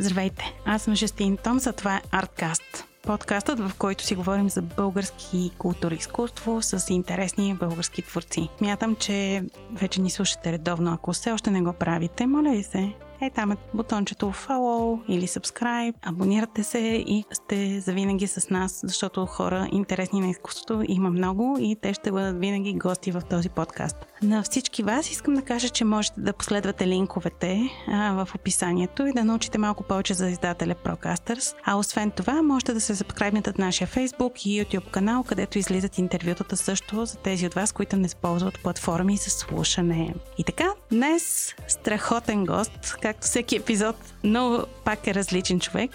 Здравейте, 0.00 0.54
аз 0.64 0.82
съм 0.82 0.94
Жестин 0.94 1.36
Том, 1.36 1.58
за 1.58 1.72
това 1.72 1.96
е 1.96 2.02
Арткаст. 2.10 2.84
Подкастът, 3.02 3.60
в 3.60 3.72
който 3.78 4.04
си 4.04 4.14
говорим 4.14 4.50
за 4.50 4.62
български 4.62 5.50
култура 5.58 5.94
и 5.94 5.98
изкуство 5.98 6.62
с 6.62 6.90
интересни 6.90 7.54
български 7.54 8.02
творци. 8.02 8.48
Мятам, 8.60 8.96
че 8.96 9.44
вече 9.72 10.00
ни 10.00 10.10
слушате 10.10 10.52
редовно. 10.52 10.92
Ако 10.92 11.12
все 11.12 11.32
още 11.32 11.50
не 11.50 11.62
го 11.62 11.72
правите, 11.72 12.26
моля 12.26 12.50
ви 12.50 12.62
се, 12.62 12.92
е, 13.20 13.30
там 13.30 13.52
е 13.52 13.56
бутончето 13.74 14.26
follow 14.26 15.00
или 15.08 15.26
subscribe. 15.26 15.94
Абонирате 16.02 16.62
се 16.62 16.78
и 17.06 17.24
сте 17.32 17.80
завинаги 17.80 18.26
с 18.26 18.50
нас, 18.50 18.80
защото 18.84 19.26
хора 19.26 19.68
интересни 19.72 20.20
на 20.20 20.30
изкуството 20.30 20.84
има 20.88 21.10
много 21.10 21.56
и 21.60 21.76
те 21.82 21.94
ще 21.94 22.12
бъдат 22.12 22.40
винаги 22.40 22.74
гости 22.74 23.10
в 23.10 23.22
този 23.30 23.48
подкаст. 23.48 23.96
На 24.22 24.42
всички 24.42 24.82
вас 24.82 25.10
искам 25.10 25.34
да 25.34 25.42
кажа, 25.42 25.68
че 25.68 25.84
можете 25.84 26.20
да 26.20 26.32
последвате 26.32 26.86
линковете 26.86 27.62
а, 27.88 28.24
в 28.24 28.34
описанието 28.34 29.06
и 29.06 29.12
да 29.12 29.24
научите 29.24 29.58
малко 29.58 29.82
повече 29.82 30.14
за 30.14 30.28
издателя 30.28 30.74
Procasters. 30.84 31.54
А 31.64 31.76
освен 31.76 32.10
това, 32.10 32.42
можете 32.42 32.72
да 32.74 32.80
се 32.80 32.94
запскрайбнете 32.94 33.50
от 33.50 33.58
нашия 33.58 33.88
Facebook 33.88 34.46
и 34.46 34.64
YouTube 34.64 34.90
канал, 34.90 35.22
където 35.22 35.58
излизат 35.58 35.98
интервютата 35.98 36.56
също 36.56 37.06
за 37.06 37.16
тези 37.16 37.46
от 37.46 37.54
вас, 37.54 37.72
които 37.72 37.96
не 37.96 38.06
използват 38.06 38.62
платформи 38.62 39.16
за 39.16 39.30
слушане. 39.30 40.14
И 40.38 40.44
така, 40.44 40.68
днес 40.92 41.54
страхотен 41.68 42.46
гост, 42.46 42.70
както 43.08 43.26
всеки 43.26 43.56
епизод, 43.56 43.96
но 44.24 44.64
пак 44.84 45.06
е 45.06 45.14
различен 45.14 45.60
човек. 45.60 45.90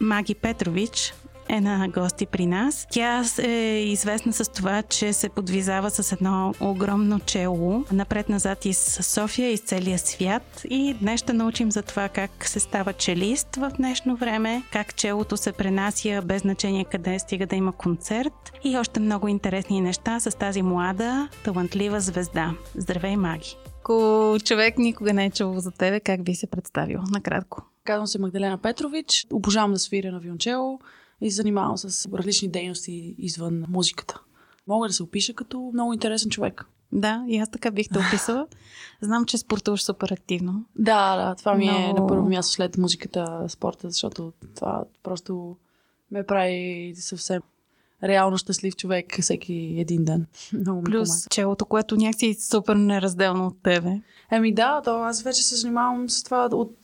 Маги 0.00 0.34
Петрович, 0.34 1.14
е 1.48 1.60
на 1.60 1.88
гости 1.88 2.26
при 2.26 2.46
нас. 2.46 2.86
Тя 2.90 3.24
е 3.42 3.84
известна 3.84 4.32
с 4.32 4.52
това, 4.52 4.82
че 4.82 5.12
се 5.12 5.28
подвизава 5.28 5.90
с 5.90 6.12
едно 6.12 6.54
огромно 6.60 7.20
чело 7.20 7.84
напред-назад 7.92 8.64
из 8.64 8.98
София, 9.02 9.50
из 9.50 9.60
целия 9.60 9.98
свят 9.98 10.62
и 10.70 10.94
днес 10.94 11.20
ще 11.20 11.32
научим 11.32 11.70
за 11.72 11.82
това 11.82 12.08
как 12.08 12.30
се 12.48 12.60
става 12.60 12.92
челист 12.92 13.56
в 13.56 13.70
днешно 13.76 14.16
време, 14.16 14.62
как 14.72 14.94
челото 14.94 15.36
се 15.36 15.52
пренася 15.52 16.22
без 16.24 16.42
значение 16.42 16.84
къде 16.84 17.18
стига 17.18 17.46
да 17.46 17.56
има 17.56 17.72
концерт 17.72 18.52
и 18.64 18.78
още 18.78 19.00
много 19.00 19.28
интересни 19.28 19.80
неща 19.80 20.20
с 20.20 20.36
тази 20.36 20.62
млада, 20.62 21.28
талантлива 21.44 22.00
звезда. 22.00 22.50
Здравей, 22.74 23.16
Маги! 23.16 23.56
Ако 23.82 24.36
човек 24.44 24.78
никога 24.78 25.12
не 25.12 25.24
е 25.24 25.30
чувал 25.30 25.60
за 25.60 25.70
тебе, 25.70 26.00
как 26.00 26.22
би 26.22 26.34
се 26.34 26.46
представил? 26.46 27.00
Накратко. 27.10 27.66
Казвам 27.84 28.06
се 28.06 28.18
Магдалена 28.18 28.58
Петрович. 28.58 29.26
Обожавам 29.32 29.72
да 29.72 29.78
свиря 29.78 30.12
на 30.12 30.20
виончело 30.20 30.80
и 31.20 31.30
се 31.30 31.36
занимавам 31.36 31.78
с 31.78 32.08
различни 32.12 32.48
дейности 32.48 33.14
извън 33.18 33.64
музиката. 33.68 34.20
Мога 34.66 34.88
да 34.88 34.94
се 34.94 35.02
опиша 35.02 35.34
като 35.34 35.70
много 35.74 35.92
интересен 35.92 36.30
човек. 36.30 36.64
Да, 36.92 37.24
и 37.28 37.38
аз 37.38 37.50
така 37.50 37.70
бих 37.70 37.88
те 37.88 37.98
описала. 37.98 38.46
Знам, 39.00 39.24
че 39.24 39.38
спортуваш 39.38 39.82
супер 39.82 40.10
активно. 40.10 40.64
Да, 40.76 41.16
да, 41.16 41.34
това 41.34 41.54
ми 41.54 41.66
е 41.66 41.92
на 41.92 42.06
първо 42.06 42.28
място 42.28 42.52
след 42.52 42.78
музиката, 42.78 43.44
спорта, 43.48 43.90
защото 43.90 44.32
това 44.54 44.84
просто 45.02 45.56
ме 46.10 46.26
прави 46.26 46.92
съвсем 46.96 47.42
реално 48.04 48.38
щастлив 48.38 48.76
човек 48.76 49.20
всеки 49.20 49.74
един 49.78 50.04
ден. 50.04 50.26
Много 50.52 50.82
Плюс 50.82 51.08
помага. 51.08 51.26
челото, 51.30 51.66
което 51.66 51.96
някакси 51.96 52.26
е 52.26 52.34
супер 52.34 52.76
неразделно 52.76 53.46
от 53.46 53.62
тебе. 53.62 54.00
Еми 54.30 54.54
да, 54.54 54.80
то 54.84 55.02
аз 55.02 55.22
вече 55.22 55.42
се 55.42 55.56
занимавам 55.56 56.10
с 56.10 56.22
това 56.22 56.48
от 56.52 56.78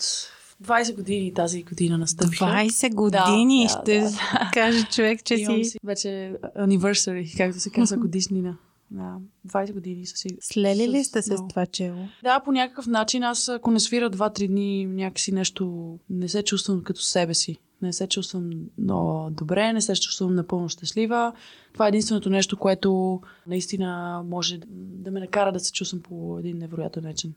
20 0.64 0.96
години 0.96 1.34
тази 1.34 1.62
година 1.62 1.98
настъпиха. 1.98 2.44
20 2.44 2.94
години 2.94 3.62
да, 3.62 3.68
ще 3.68 4.00
да, 4.00 4.10
да. 4.10 4.50
каже 4.52 4.86
човек, 4.86 5.24
че 5.24 5.36
си... 5.36 5.64
си... 5.64 5.78
Вече 5.84 6.36
anniversary, 6.58 7.36
както 7.36 7.60
се 7.60 7.70
казва 7.70 7.96
годишнина. 8.00 8.56
Да, 8.90 9.16
20 9.48 9.72
години 9.72 10.06
са 10.06 10.16
си. 10.16 10.28
Слели 10.40 10.88
ли 10.88 11.04
сте 11.04 11.22
се 11.22 11.36
с 11.36 11.40
това 11.48 11.66
чело? 11.66 12.08
Да, 12.22 12.40
по 12.40 12.52
някакъв 12.52 12.86
начин. 12.86 13.22
Аз 13.22 13.48
ако 13.48 13.70
не 13.70 13.80
свира 13.80 14.10
2-3 14.10 14.48
дни, 14.48 14.86
някакси 14.86 15.32
нещо 15.32 15.94
не 16.10 16.28
се 16.28 16.42
чувствам 16.42 16.82
като 16.82 17.00
себе 17.00 17.34
си. 17.34 17.56
Не 17.82 17.92
се 17.92 18.06
чувствам 18.06 18.50
много 18.78 19.30
добре, 19.30 19.72
не 19.72 19.80
се 19.80 19.94
чувствам 19.94 20.34
напълно 20.34 20.68
щастлива. 20.68 21.32
Това 21.72 21.86
е 21.86 21.88
единственото 21.88 22.30
нещо, 22.30 22.56
което 22.56 23.20
наистина 23.46 24.22
може 24.26 24.60
да 24.70 25.10
ме 25.10 25.20
накара 25.20 25.52
да 25.52 25.60
се 25.60 25.72
чувствам 25.72 26.02
по 26.02 26.38
един 26.38 26.58
невероятен 26.58 27.04
начин. 27.04 27.34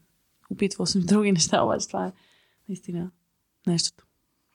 Опитвал 0.49 0.85
съм 0.85 1.01
и 1.01 1.05
други 1.05 1.31
неща, 1.31 1.63
обаче 1.63 1.87
това 1.87 2.07
е 2.07 2.11
наистина 2.69 3.11
нещото. 3.67 4.05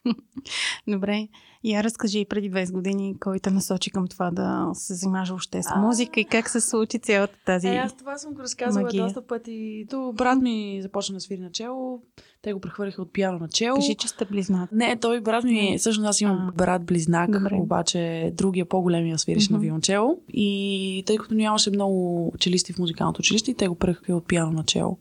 Добре. 0.88 1.28
Я 1.64 1.82
разкажи 1.84 2.24
преди 2.28 2.50
20 2.50 2.72
години 2.72 3.14
кой 3.20 3.38
те 3.38 3.50
насочи 3.50 3.90
към 3.90 4.06
това 4.08 4.30
да 4.30 4.70
се 4.74 4.94
занимаваш 4.94 5.30
още 5.30 5.62
с 5.62 5.66
музика 5.76 6.20
и 6.20 6.24
как 6.24 6.48
се 6.48 6.60
случи 6.60 6.98
цялата 6.98 7.34
тази 7.46 7.68
Е, 7.68 7.76
аз 7.76 7.96
това 7.96 8.18
съм 8.18 8.34
го 8.34 8.40
разказвала 8.42 8.84
магия. 8.84 9.04
доста 9.04 9.26
пъти. 9.26 9.86
То 9.90 10.12
брат 10.12 10.38
ми 10.42 10.78
започна 10.82 11.14
да 11.14 11.20
свири 11.20 11.40
на 11.40 11.50
чело. 11.50 12.00
Те 12.42 12.52
го 12.52 12.60
прехвърлиха 12.60 13.02
от 13.02 13.12
пиано 13.12 13.38
на 13.38 13.48
чело. 13.48 13.76
Кажи, 13.76 13.94
че 13.94 14.08
сте 14.08 14.24
близнак. 14.24 14.72
Не, 14.72 14.96
той 14.96 15.20
брат 15.20 15.44
ми, 15.44 15.78
всъщност 15.78 16.08
аз 16.08 16.20
имам 16.20 16.52
брат-близнак, 16.56 17.30
Добре. 17.30 17.54
обаче 17.54 18.32
другия 18.34 18.66
по-големия 18.66 19.18
свириш 19.18 19.48
mm-hmm. 19.48 19.52
на 19.52 19.58
виолончело. 19.58 20.18
И 20.28 21.02
тъй 21.06 21.16
като 21.16 21.34
нямаше 21.34 21.70
много 21.70 22.32
челисти 22.38 22.72
в 22.72 22.78
музикалното 22.78 23.18
училище, 23.18 23.54
те 23.54 23.68
го 23.68 23.74
прехвърлиха 23.74 24.16
от 24.16 24.28
пиано 24.28 24.52
на 24.52 24.64
чело. 24.64 24.98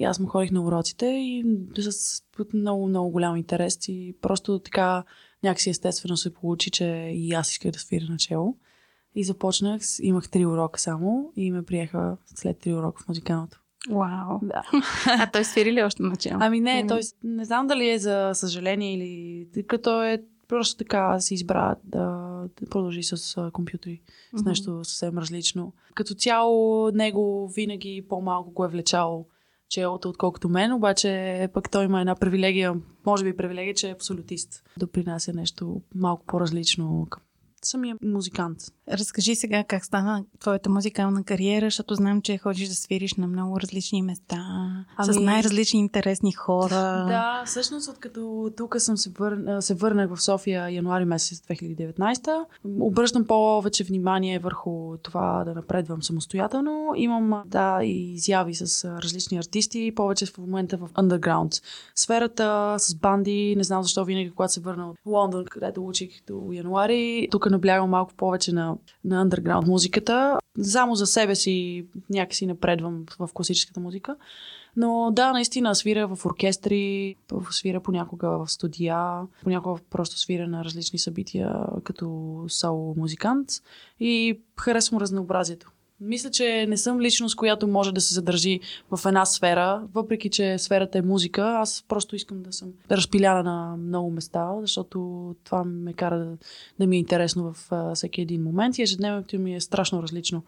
И 0.00 0.04
аз 0.04 0.20
му 0.20 0.26
ходих 0.26 0.50
на 0.50 0.62
уроците 0.62 1.06
и 1.06 1.44
с 1.78 2.22
много, 2.54 2.88
много 2.88 3.10
голям 3.10 3.36
интерес 3.36 3.78
и 3.88 4.14
просто 4.20 4.58
така 4.58 5.04
някакси 5.42 5.70
естествено 5.70 6.16
се 6.16 6.34
получи, 6.34 6.70
че 6.70 6.84
и 7.14 7.32
аз 7.32 7.50
исках 7.50 7.70
да 7.72 7.78
свиря 7.78 8.06
начало. 8.08 8.56
И 9.14 9.24
започнах, 9.24 9.82
имах 10.02 10.30
три 10.30 10.46
урока 10.46 10.80
само 10.80 11.32
и 11.36 11.50
ме 11.50 11.62
приеха 11.62 12.16
след 12.34 12.58
три 12.58 12.74
урока 12.74 13.02
в 13.02 13.08
музикалното. 13.08 13.60
Вау. 13.90 14.38
Да. 14.42 14.62
а 15.06 15.30
той 15.30 15.44
свири 15.44 15.72
ли 15.72 15.82
още 15.82 16.02
начало? 16.02 16.38
Ами 16.40 16.60
не, 16.60 16.86
той 16.86 17.00
не 17.24 17.44
знам 17.44 17.66
дали 17.66 17.90
е 17.90 17.98
за 17.98 18.30
съжаление 18.34 18.94
или 18.94 19.46
като 19.66 20.02
е 20.02 20.22
просто 20.48 20.76
така 20.76 21.20
си 21.20 21.34
избра 21.34 21.76
да, 21.84 22.06
да 22.60 22.66
продължи 22.70 23.02
с 23.02 23.50
компютри, 23.52 24.00
с 24.34 24.44
нещо 24.44 24.84
съвсем 24.84 25.18
различно. 25.18 25.72
Като 25.94 26.14
цяло 26.14 26.90
него 26.90 27.48
винаги 27.48 28.04
по-малко 28.08 28.50
го 28.50 28.64
е 28.64 28.68
влечало 28.68 29.26
челото, 29.70 30.08
отколкото 30.08 30.48
мен, 30.48 30.72
обаче 30.72 31.48
пък 31.54 31.70
той 31.70 31.84
има 31.84 32.00
една 32.00 32.14
привилегия, 32.14 32.74
може 33.06 33.24
би 33.24 33.36
привилегия, 33.36 33.74
че 33.74 33.88
е 33.88 33.92
абсолютист. 33.92 34.62
Допринася 34.76 35.32
нещо 35.32 35.80
малко 35.94 36.26
по-различно 36.26 37.06
към 37.10 37.22
самия 37.62 37.96
музикант. 38.02 38.58
Разкажи 38.92 39.34
сега 39.34 39.64
как 39.64 39.84
стана 39.84 40.24
твоята 40.40 40.70
музикална 40.70 41.24
кариера, 41.24 41.66
защото 41.66 41.94
знам, 41.94 42.22
че 42.22 42.38
ходиш 42.38 42.68
да 42.68 42.74
свириш 42.74 43.14
на 43.14 43.26
много 43.26 43.60
различни 43.60 44.02
места, 44.02 44.36
ами... 44.96 45.14
с 45.14 45.20
най-различни 45.20 45.80
интересни 45.80 46.32
хора. 46.32 47.04
Да, 47.08 47.42
всъщност, 47.46 47.88
откато 47.88 48.50
тук 48.56 48.76
съм 48.78 48.96
се, 48.96 49.10
вър... 49.10 49.60
се 49.60 49.74
върнах 49.74 50.14
в 50.14 50.22
София 50.22 50.70
януари 50.70 51.04
месец 51.04 51.40
2019, 51.40 52.44
обръщам 52.80 53.26
повече 53.26 53.84
внимание 53.84 54.38
върху 54.38 54.96
това 55.02 55.44
да 55.44 55.54
напредвам 55.54 56.02
самостоятелно. 56.02 56.92
Имам, 56.96 57.42
да, 57.46 57.80
изяви 57.82 58.54
с 58.54 58.84
различни 58.84 59.38
артисти, 59.38 59.92
повече 59.96 60.26
в 60.26 60.38
момента 60.38 60.76
в 60.76 60.88
underground 60.88 61.62
сферата, 61.94 62.76
с 62.78 62.94
банди. 62.94 63.54
Не 63.56 63.64
знам 63.64 63.82
защо 63.82 64.04
винаги, 64.04 64.30
когато 64.30 64.52
се 64.52 64.60
върна 64.60 64.90
от 64.90 64.96
Лондон, 65.06 65.44
където 65.44 65.86
учих 65.86 66.10
до 66.26 66.52
януари, 66.52 67.28
тук 67.30 67.49
наблягам 67.50 67.90
малко 67.90 68.14
повече 68.14 68.52
на 68.52 68.76
на 69.04 69.26
underground 69.26 69.66
музиката. 69.66 70.38
Само 70.62 70.94
за 70.94 71.06
себе 71.06 71.34
си 71.34 71.86
някакси 72.10 72.46
напредвам 72.46 73.04
в 73.18 73.28
класическата 73.34 73.80
музика. 73.80 74.16
Но 74.76 75.10
да, 75.12 75.32
наистина 75.32 75.74
свиря 75.74 76.06
в 76.06 76.26
оркестри, 76.26 77.16
свиря 77.50 77.80
понякога 77.80 78.28
в 78.28 78.48
студия, 78.48 79.20
понякога 79.42 79.80
просто 79.90 80.18
свиря 80.18 80.48
на 80.48 80.64
различни 80.64 80.98
събития 80.98 81.56
като 81.84 82.36
соло 82.48 82.94
музикант 82.96 83.48
и 84.00 84.40
харесвам 84.60 85.00
разнообразието. 85.00 85.70
Мисля, 86.00 86.30
че 86.30 86.66
не 86.68 86.76
съм 86.76 87.00
личност, 87.00 87.36
която 87.36 87.68
може 87.68 87.92
да 87.92 88.00
се 88.00 88.14
задържи 88.14 88.60
в 88.90 89.06
една 89.06 89.26
сфера, 89.26 89.82
въпреки 89.94 90.30
че 90.30 90.58
сферата 90.58 90.98
е 90.98 91.02
музика. 91.02 91.42
Аз 91.42 91.84
просто 91.88 92.16
искам 92.16 92.42
да 92.42 92.52
съм 92.52 92.72
разпиляна 92.90 93.42
на 93.42 93.76
много 93.76 94.10
места, 94.10 94.52
защото 94.60 95.34
това 95.44 95.64
ме 95.64 95.92
кара 95.92 96.18
да, 96.18 96.36
да 96.78 96.86
ми 96.86 96.96
е 96.96 96.98
интересно 96.98 97.52
в 97.52 97.68
а, 97.70 97.94
всеки 97.94 98.20
един 98.20 98.42
момент 98.42 98.78
и 98.78 98.82
ежедневието 98.82 99.38
ми 99.38 99.54
е 99.54 99.60
страшно 99.60 100.02
различно 100.02 100.42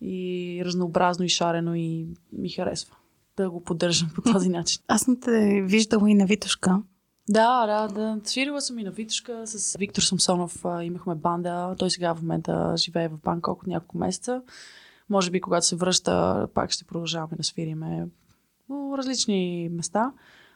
и 0.00 0.62
разнообразно 0.64 1.24
и 1.24 1.28
шарено 1.28 1.74
и 1.74 2.06
ми 2.32 2.48
харесва 2.48 2.96
да 3.36 3.50
го 3.50 3.64
поддържам 3.64 4.10
по 4.14 4.22
този 4.32 4.48
начин. 4.48 4.82
Аз 4.88 5.02
съм 5.02 5.20
те 5.20 5.62
виждала 5.62 6.10
и 6.10 6.14
на 6.14 6.26
Витушка. 6.26 6.82
Да, 7.28 7.66
да, 7.66 7.94
да. 7.94 8.20
Свирила 8.24 8.60
съм 8.60 8.78
и 8.78 8.84
на 8.84 8.90
Витушка 8.90 9.46
с 9.46 9.76
Виктор 9.78 10.02
Самсонов. 10.02 10.64
Имахме 10.82 11.14
банда. 11.14 11.74
Той 11.78 11.90
сега 11.90 12.14
в 12.14 12.22
момента 12.22 12.74
живее 12.76 13.08
в 13.08 13.18
Банкок 13.18 13.62
от 13.62 13.66
няколко 13.66 13.98
месеца. 13.98 14.42
Може 15.10 15.30
би, 15.30 15.40
когато 15.40 15.66
се 15.66 15.76
връща, 15.76 16.48
пак 16.54 16.70
ще 16.70 16.84
продължаваме 16.84 17.36
да 17.36 17.44
свириме 17.44 18.06
по 18.66 18.98
различни 18.98 19.68
места. 19.72 20.12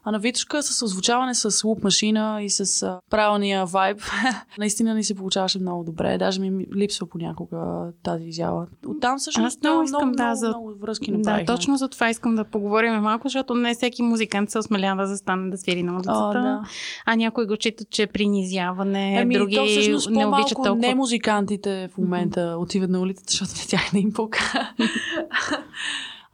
А 0.08 0.10
на 0.10 0.18
Витушка 0.18 0.62
с 0.62 0.82
озвучаване 0.82 1.34
с 1.34 1.64
луп 1.64 1.84
машина 1.84 2.38
и 2.42 2.50
с 2.50 2.82
а, 2.82 3.00
правилния 3.10 3.66
вайб, 3.66 4.00
наистина 4.58 4.94
ни 4.94 5.04
се 5.04 5.14
получаваше 5.14 5.58
много 5.58 5.84
добре. 5.84 6.18
Даже 6.18 6.40
ми 6.40 6.66
липсва 6.76 7.06
понякога 7.06 7.86
тази 8.02 8.24
изява. 8.24 8.66
Оттам 8.86 9.18
също 9.18 9.40
Аз 9.40 9.58
много 9.62 9.82
искам, 9.82 9.98
много, 9.98 10.16
да, 10.16 10.22
много, 10.22 10.36
за... 10.36 10.48
много 10.48 10.74
връзки 10.80 11.10
Да, 11.10 11.18
направихме. 11.18 11.46
точно 11.46 11.76
за 11.76 11.88
това 11.88 12.10
искам 12.10 12.34
да 12.34 12.44
поговорим 12.44 12.94
малко, 12.94 13.28
защото 13.28 13.54
не 13.54 13.74
всеки 13.74 14.02
музикант 14.02 14.50
се 14.50 14.58
осмелява 14.58 15.02
да 15.02 15.06
застане 15.08 15.50
да 15.50 15.58
свири 15.58 15.82
на 15.82 15.94
улицата. 15.94 16.18
О, 16.18 16.32
да. 16.32 16.62
А 17.06 17.16
някои 17.16 17.46
го 17.46 17.56
читат, 17.56 17.90
че 17.90 18.02
е 18.02 18.06
принизяване, 18.06 19.18
Ами, 19.22 19.34
други 19.34 19.56
то 19.56 19.66
всъщност 19.66 20.10
не 20.10 20.26
обичат 20.26 20.56
толкова. 20.64 20.76
не 20.76 20.94
музикантите 20.94 21.88
в 21.94 21.98
момента 21.98 22.56
отиват 22.58 22.90
на 22.90 23.00
улицата, 23.00 23.30
защото 23.30 23.50
на 23.50 23.66
тях 23.68 23.92
не 23.92 24.00
им 24.00 24.12
пука. 24.12 24.72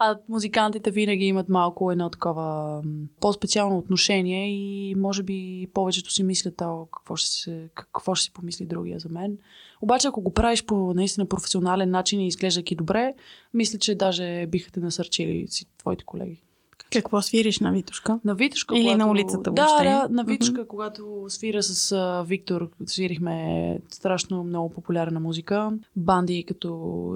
а 0.04 0.18
музикантите 0.28 0.90
винаги 0.90 1.24
имат 1.24 1.48
малко 1.48 1.92
едно 1.92 2.10
такова 2.10 2.82
по-специално 3.20 3.78
отношение 3.78 4.48
и 4.48 4.94
може 4.94 5.22
би 5.22 5.68
повечето 5.74 6.12
си 6.12 6.22
мислят, 6.22 6.60
о, 6.60 6.86
какво 6.86 7.16
ще, 7.16 7.30
се, 7.30 7.68
какво 7.74 8.14
ще 8.14 8.24
си 8.24 8.32
помисли 8.32 8.66
другия 8.66 8.98
за 8.98 9.08
мен. 9.08 9.38
Обаче, 9.82 10.08
ако 10.08 10.20
го 10.20 10.32
правиш 10.32 10.64
по 10.64 10.94
наистина 10.94 11.26
професионален 11.26 11.90
начин 11.90 12.20
и 12.20 12.26
изглеждайки 12.26 12.74
добре, 12.74 13.14
мисля, 13.54 13.78
че 13.78 13.94
даже 13.94 14.46
биха 14.46 14.72
те 14.72 14.80
насърчили 14.80 15.48
си 15.48 15.66
твоите 15.78 16.04
колеги. 16.04 16.42
Какво 16.92 17.22
свириш 17.22 17.60
на 17.60 17.72
Витушка? 17.72 18.20
На 18.24 18.34
Витушка, 18.34 18.74
Или 18.76 18.84
когато... 18.84 18.98
на 18.98 19.10
улицата 19.10 19.50
въобще? 19.50 19.84
да, 19.84 20.08
на 20.10 20.24
Витушка, 20.24 20.66
когато 20.66 21.24
свира 21.28 21.62
с 21.62 21.92
а, 21.92 22.24
Виктор, 22.28 22.68
свирихме 22.86 23.78
страшно 23.90 24.44
много 24.44 24.70
популярна 24.70 25.20
музика. 25.20 25.72
Банди 25.96 26.44
като 26.48 26.68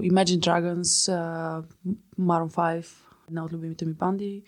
Imagine 0.03 0.39
Dragons, 0.39 1.13
а, 1.13 1.63
Maroon 2.21 2.55
5, 2.55 2.87
една 3.29 3.45
от 3.45 3.53
любимите 3.53 3.87
ми 3.87 3.93
банди. 3.93 4.43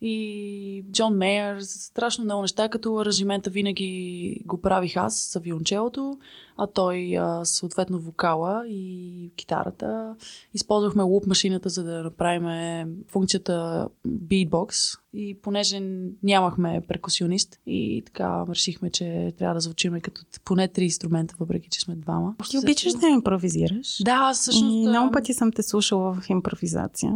И 0.00 0.84
Джон 0.92 1.16
Мейер, 1.16 1.60
страшно 1.60 2.24
много 2.24 2.42
неща, 2.42 2.68
като 2.68 2.98
аранжимента 2.98 3.50
винаги 3.50 4.42
го 4.46 4.60
правих 4.60 4.96
аз 4.96 5.30
за 5.32 5.40
виолончелото, 5.40 6.18
а 6.56 6.66
той 6.66 7.16
а, 7.18 7.44
съответно 7.44 7.98
вокала 8.00 8.68
и 8.68 9.32
китарата. 9.36 10.16
Използвахме 10.54 11.02
луп 11.02 11.26
машината, 11.26 11.68
за 11.68 11.84
да 11.84 12.02
направим 12.02 13.04
функцията 13.08 13.86
beatbox 14.08 14.98
и 15.12 15.38
понеже 15.42 15.80
нямахме 16.22 16.82
перкусионист 16.88 17.60
и 17.66 18.02
така 18.06 18.44
решихме, 18.50 18.90
че 18.90 19.32
трябва 19.38 19.54
да 19.54 19.60
звучиме 19.60 20.00
като 20.00 20.22
поне 20.44 20.68
три 20.68 20.84
инструмента, 20.84 21.34
въпреки 21.40 21.68
че 21.70 21.80
сме 21.80 21.94
двама. 21.94 22.34
Ти 22.50 22.58
обичаш 22.58 22.92
да 22.92 23.08
импровизираш? 23.08 24.02
Да, 24.04 24.32
всъщност... 24.34 24.74
И 24.74 24.88
много 24.88 25.12
пъти 25.12 25.34
съм 25.34 25.52
те 25.52 25.62
слушала 25.62 26.14
в 26.14 26.30
импровизация. 26.30 27.12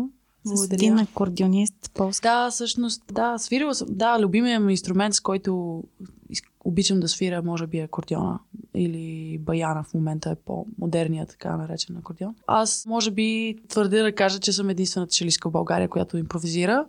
Благодаря. 0.46 0.74
един 0.74 0.98
акордеонист 0.98 1.90
полски. 1.94 2.22
Да, 2.22 2.50
всъщност, 2.50 3.02
да, 3.12 3.38
свирила 3.38 3.74
съм. 3.74 3.88
Да, 3.90 4.20
любимият 4.20 4.62
ми 4.62 4.72
инструмент, 4.72 5.14
с 5.14 5.20
който 5.20 5.82
обичам 6.64 7.00
да 7.00 7.08
свиря, 7.08 7.42
може 7.42 7.66
би 7.66 7.78
е 7.78 7.82
акордеона 7.82 8.38
или 8.74 9.38
баяна 9.38 9.82
в 9.82 9.94
момента 9.94 10.30
е 10.30 10.34
по-модерният, 10.34 11.28
така 11.28 11.56
наречен 11.56 11.96
акордеон. 11.96 12.34
Аз, 12.46 12.86
може 12.86 13.10
би, 13.10 13.56
твърдя 13.68 14.02
да 14.02 14.14
кажа, 14.14 14.40
че 14.40 14.52
съм 14.52 14.70
единствената 14.70 15.12
челистка 15.12 15.48
в 15.48 15.52
България, 15.52 15.88
която 15.88 16.18
импровизира. 16.18 16.86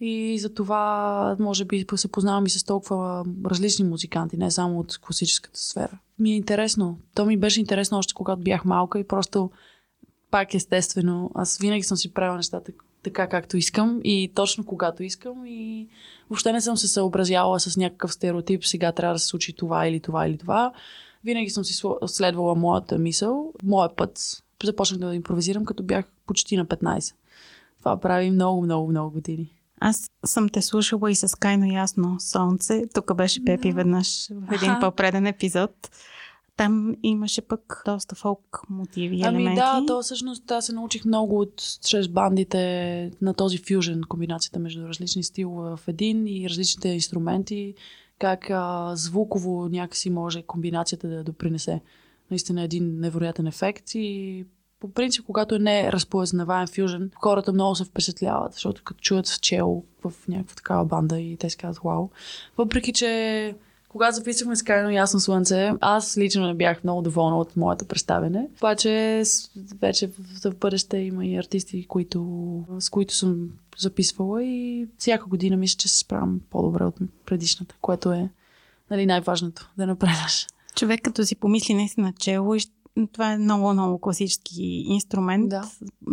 И 0.00 0.38
за 0.38 0.54
това, 0.54 1.36
може 1.40 1.64
би, 1.64 1.86
се 1.96 2.08
познавам 2.08 2.46
и 2.46 2.50
с 2.50 2.64
толкова 2.64 3.24
различни 3.46 3.84
музиканти, 3.84 4.36
не 4.36 4.50
само 4.50 4.78
от 4.78 4.98
класическата 4.98 5.60
сфера. 5.60 5.98
Ми 6.18 6.32
е 6.32 6.36
интересно. 6.36 6.98
То 7.14 7.26
ми 7.26 7.36
беше 7.36 7.60
интересно 7.60 7.98
още 7.98 8.14
когато 8.14 8.42
бях 8.42 8.64
малка 8.64 8.98
и 8.98 9.06
просто 9.06 9.50
пак 10.30 10.54
естествено, 10.54 11.30
аз 11.34 11.58
винаги 11.58 11.82
съм 11.82 11.96
си 11.96 12.14
правила 12.14 12.36
нещата 12.36 12.72
така 13.02 13.28
както 13.28 13.56
искам 13.56 14.00
и 14.04 14.32
точно 14.34 14.66
когато 14.66 15.02
искам 15.02 15.46
и 15.46 15.88
въобще 16.30 16.52
не 16.52 16.60
съм 16.60 16.76
се 16.76 16.88
съобразявала 16.88 17.60
с 17.60 17.76
някакъв 17.76 18.12
стереотип, 18.12 18.64
сега 18.64 18.92
трябва 18.92 19.14
да 19.14 19.18
се 19.18 19.26
случи 19.26 19.52
това 19.52 19.86
или 19.86 20.00
това 20.00 20.26
или 20.26 20.38
това. 20.38 20.72
Винаги 21.24 21.50
съм 21.50 21.64
си 21.64 21.82
следвала 22.06 22.54
моята 22.54 22.98
мисъл, 22.98 23.52
моя 23.62 23.96
път. 23.96 24.42
Започнах 24.64 25.00
да 25.00 25.14
импровизирам, 25.14 25.64
като 25.64 25.82
бях 25.82 26.04
почти 26.26 26.56
на 26.56 26.66
15. 26.66 27.14
Това 27.78 28.00
прави 28.00 28.30
много, 28.30 28.62
много, 28.62 28.90
много 28.90 29.10
години. 29.10 29.52
Аз 29.80 30.10
съм 30.24 30.48
те 30.48 30.62
слушала 30.62 31.10
и 31.10 31.14
с 31.14 31.38
Кайно 31.38 31.72
Ясно 31.72 32.16
Слънце. 32.18 32.82
Тук 32.94 33.14
беше 33.14 33.44
Пепи 33.44 33.68
Да. 33.68 33.74
веднъж 33.74 34.28
в 34.30 34.52
един 34.52 34.76
по-преден 34.80 35.26
епизод. 35.26 35.90
Там 36.60 36.96
имаше 37.02 37.42
пък 37.42 37.82
доста 37.86 38.14
фолк 38.14 38.60
мотиви 38.70 39.16
и 39.16 39.22
Ами 39.22 39.36
елементи. 39.36 39.60
да, 39.60 39.84
то 39.86 40.02
всъщност 40.02 40.50
аз 40.50 40.66
се 40.66 40.72
научих 40.72 41.04
много 41.04 41.40
от 41.40 41.62
чрез 41.86 42.08
бандите 42.08 43.10
на 43.22 43.34
този 43.34 43.58
фюжен, 43.58 44.02
комбинацията 44.08 44.58
между 44.58 44.88
различни 44.88 45.22
стилове 45.22 45.76
в 45.76 45.88
един 45.88 46.26
и 46.26 46.50
различните 46.50 46.88
инструменти, 46.88 47.74
как 48.18 48.50
а, 48.50 48.92
звуково 48.96 49.68
някакси 49.68 50.10
може 50.10 50.42
комбинацията 50.42 51.08
да 51.08 51.24
допринесе 51.24 51.80
наистина 52.30 52.62
един 52.62 53.00
невероятен 53.00 53.46
ефект 53.46 53.84
и 53.94 54.44
по 54.80 54.92
принцип, 54.92 55.26
когато 55.26 55.54
е 55.54 55.58
не 55.58 55.92
разпознаваем 55.92 56.66
фюжен, 56.66 57.10
хората 57.14 57.52
много 57.52 57.74
се 57.74 57.84
впечатляват, 57.84 58.52
защото 58.52 58.82
като 58.84 59.00
чуят 59.00 59.28
в 59.28 59.40
чело 59.40 59.84
в 60.04 60.12
някаква 60.28 60.54
такава 60.54 60.84
банда 60.84 61.20
и 61.20 61.36
те 61.36 61.50
си 61.50 61.56
казват 61.56 61.84
вау. 61.84 62.08
Въпреки, 62.58 62.92
че 62.92 63.54
когато 63.90 64.16
записахме 64.16 64.56
с 64.56 64.62
Крайно 64.62 64.90
Ясно 64.90 65.20
Слънце, 65.20 65.72
аз 65.80 66.18
лично 66.18 66.46
не 66.46 66.54
бях 66.54 66.84
много 66.84 67.02
доволна 67.02 67.38
от 67.38 67.56
моето 67.56 67.84
представяне. 67.84 68.48
Обаче 68.56 69.22
вече 69.80 70.06
в, 70.06 70.50
в 70.50 70.56
бъдеще 70.56 70.96
има 70.96 71.26
и 71.26 71.36
артисти, 71.36 71.86
които, 71.88 72.64
с 72.78 72.90
които 72.90 73.14
съм 73.14 73.50
записвала 73.78 74.44
и 74.44 74.86
всяка 74.98 75.26
година 75.26 75.56
мисля, 75.56 75.76
че 75.76 75.88
се 75.88 75.98
справям 75.98 76.40
по-добре 76.50 76.84
от 76.84 76.94
предишната, 77.26 77.74
което 77.80 78.12
е 78.12 78.30
нали, 78.90 79.06
най-важното 79.06 79.70
да 79.78 79.86
напредаш. 79.86 80.46
Човек 80.76 81.00
като 81.02 81.24
си 81.24 81.36
помисли 81.36 81.74
наистина 81.74 82.12
чело 82.18 82.54
и 82.54 82.60
това 83.12 83.32
е 83.32 83.38
много, 83.38 83.72
много 83.72 83.98
класически 83.98 84.62
инструмент. 84.86 85.48
Да. 85.48 85.70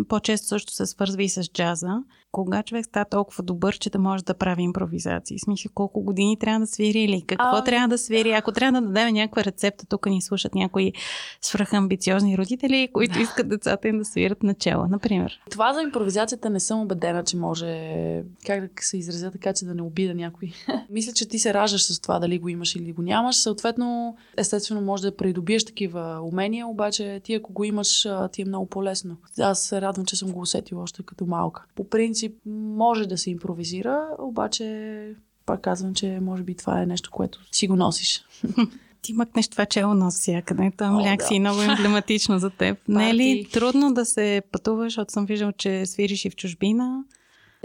По-често 0.07 0.47
също 0.47 0.73
се 0.73 0.85
свързва 0.85 1.23
и 1.23 1.29
с 1.29 1.43
джаза. 1.43 2.03
Кога 2.31 2.63
човек 2.63 2.85
става 2.85 3.05
толкова 3.05 3.43
добър, 3.43 3.77
че 3.77 3.89
да 3.89 3.99
може 3.99 4.23
да 4.23 4.33
прави 4.33 4.63
импровизации? 4.63 5.39
Смисъл, 5.39 5.71
колко 5.75 6.01
години 6.01 6.39
трябва 6.39 6.59
да 6.59 6.67
свири 6.67 6.99
или 6.99 7.23
какво 7.27 7.57
А, 7.57 7.63
трябва 7.63 7.87
да 7.87 7.97
свири? 7.97 8.31
Ако 8.31 8.51
трябва 8.51 8.81
да 8.81 8.87
дадем 8.87 9.13
някаква 9.13 9.43
рецепта, 9.43 9.85
тук 9.85 10.05
ни 10.05 10.21
слушат 10.21 10.55
някои 10.55 10.93
свръхамбициозни 11.41 12.37
родители, 12.37 12.89
които 12.93 13.19
искат 13.19 13.49
децата 13.49 13.87
им 13.87 13.97
да 13.97 14.05
свират 14.05 14.43
начало, 14.43 14.87
например. 14.87 15.39
Това 15.51 15.73
за 15.73 15.81
импровизацията 15.81 16.49
не 16.49 16.59
съм 16.59 16.79
убедена, 16.81 17.23
че 17.23 17.37
може, 17.37 18.23
как 18.45 18.61
да 18.61 18.69
се 18.79 18.97
изразя 18.97 19.31
така, 19.31 19.53
че 19.53 19.65
да 19.65 19.75
не 19.75 19.81
обида 19.81 20.13
някой. 20.13 20.51
Мисля, 20.89 21.13
че 21.13 21.27
ти 21.27 21.39
се 21.39 21.53
раждаш 21.53 21.83
с 21.83 21.99
това, 21.99 22.19
дали 22.19 22.39
го 22.39 22.49
имаш 22.49 22.75
или 22.75 22.93
го 22.93 23.01
нямаш. 23.01 23.35
Съответно, 23.35 24.15
естествено, 24.37 24.81
може 24.81 25.03
да 25.03 25.15
придобиеш 25.15 25.65
такива 25.65 26.19
умения, 26.21 26.67
обаче 26.67 27.21
ти 27.23 27.33
ако 27.33 27.53
го 27.53 27.63
имаш, 27.63 28.07
ти 28.31 28.41
е 28.41 28.45
много 28.45 28.65
по-лесно. 28.65 29.17
Аз 29.39 29.61
се 29.61 29.81
радвам, 29.81 30.05
че 30.05 30.15
съм 30.15 30.31
го 30.31 30.41
усетила 30.41 30.83
още 30.83 31.03
като 31.03 31.25
малка. 31.25 31.65
По 31.75 31.89
принцип, 31.89 32.16
може 32.45 33.05
да 33.05 33.17
се 33.17 33.29
импровизира, 33.29 34.07
обаче 34.19 35.15
пак 35.45 35.61
казвам, 35.61 35.93
че 35.93 36.19
може 36.21 36.43
би 36.43 36.55
това 36.55 36.81
е 36.81 36.85
нещо, 36.85 37.11
което 37.11 37.39
си 37.51 37.67
го 37.67 37.75
носиш. 37.75 38.25
Ти 39.01 39.13
мъкнеш 39.13 39.47
това 39.47 39.65
чело 39.65 39.93
навсякъде. 39.93 40.71
Там 40.77 40.95
О, 40.95 40.99
някакси 40.99 41.33
да. 41.33 41.39
много 41.39 41.61
емблематично 41.61 42.39
за 42.39 42.49
теб. 42.49 42.77
Не 42.87 43.09
е 43.09 43.13
ли 43.13 43.47
трудно 43.53 43.93
да 43.93 44.05
се 44.05 44.41
пътуваш, 44.51 44.93
защото 44.93 45.13
съм 45.13 45.25
виждал, 45.25 45.51
че 45.51 45.85
свириш 45.85 46.25
и 46.25 46.29
в 46.29 46.35
чужбина? 46.35 47.03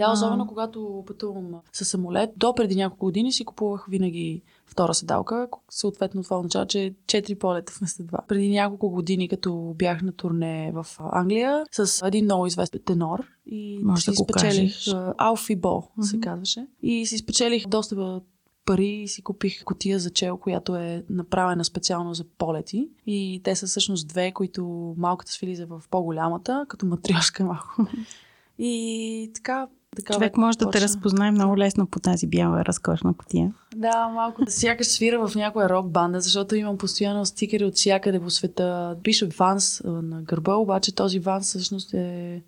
А. 0.09 0.11
особено 0.11 0.47
когато 0.47 1.03
пътувам 1.07 1.45
с 1.73 1.85
самолет. 1.85 2.29
До 2.37 2.55
преди 2.55 2.75
няколко 2.75 3.05
години 3.05 3.31
си 3.31 3.45
купувах 3.45 3.85
винаги 3.89 4.41
втора 4.65 4.93
седалка. 4.93 5.47
Съответно 5.69 6.23
това 6.23 6.37
означава, 6.37 6.65
че 6.65 6.95
4 7.05 7.37
полета 7.37 7.73
вместо 7.77 8.03
2. 8.03 8.25
Преди 8.27 8.49
няколко 8.49 8.89
години, 8.89 9.29
като 9.29 9.73
бях 9.77 10.01
на 10.01 10.11
турне 10.11 10.71
в 10.73 10.85
Англия 10.99 11.63
с 11.71 12.07
един 12.07 12.25
много 12.25 12.45
известен 12.47 12.81
тенор 12.85 13.27
и 13.45 13.79
Може 13.83 14.01
си 14.01 14.11
да 14.11 14.15
спечелих 14.15 14.75
Алфи 15.17 15.55
Бо, 15.55 15.83
се 16.01 16.17
Мгм. 16.17 16.23
казваше. 16.23 16.67
И 16.81 17.05
си 17.05 17.17
спечелих 17.17 17.67
доста 17.67 18.21
пари 18.65 18.87
и 18.87 19.07
си 19.07 19.21
купих 19.21 19.63
котия 19.63 19.99
за 19.99 20.09
чел, 20.09 20.37
която 20.37 20.75
е 20.75 21.03
направена 21.09 21.65
специално 21.65 22.13
за 22.13 22.23
полети. 22.37 22.89
И 23.05 23.41
те 23.43 23.55
са 23.55 23.67
всъщност 23.67 24.07
две, 24.07 24.31
които 24.31 24.93
малката 24.97 25.31
свилиза 25.31 25.65
в 25.65 25.83
по-голямата, 25.89 26.65
като 26.69 26.85
матрешка 26.85 27.45
малко. 27.45 27.87
И 28.59 29.31
така, 29.35 29.67
така 29.95 30.13
Човек 30.13 30.37
може 30.37 30.57
да 30.57 30.69
те 30.69 30.81
разпознае 30.81 31.31
много 31.31 31.57
лесно 31.57 31.87
по 31.87 31.99
тази 31.99 32.27
бяла 32.27 32.65
разкошна 32.65 33.13
котия. 33.13 33.53
Да, 33.75 34.07
малко. 34.07 34.41
Сякаш 34.47 34.87
свира 34.87 35.27
в 35.27 35.35
някоя 35.35 35.69
рок 35.69 35.89
банда, 35.89 36.21
защото 36.21 36.55
имам 36.55 36.77
постоянно 36.77 37.25
стикери 37.25 37.65
от 37.65 37.75
всякъде 37.75 38.19
по 38.19 38.29
света. 38.29 38.97
Пише 39.03 39.25
Ванс 39.25 39.81
на 39.85 40.21
гърба, 40.21 40.55
обаче 40.55 40.95
този 40.95 41.19
Ванс 41.19 41.47
всъщност 41.47 41.93
е 41.93 42.41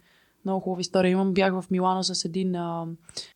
много 0.46 0.60
хубава 0.60 0.82
история. 0.82 1.12
Имам, 1.12 1.34
бях 1.34 1.54
в 1.54 1.66
Милано 1.72 2.04
с 2.04 2.26
един 2.26 2.56
а, 2.56 2.86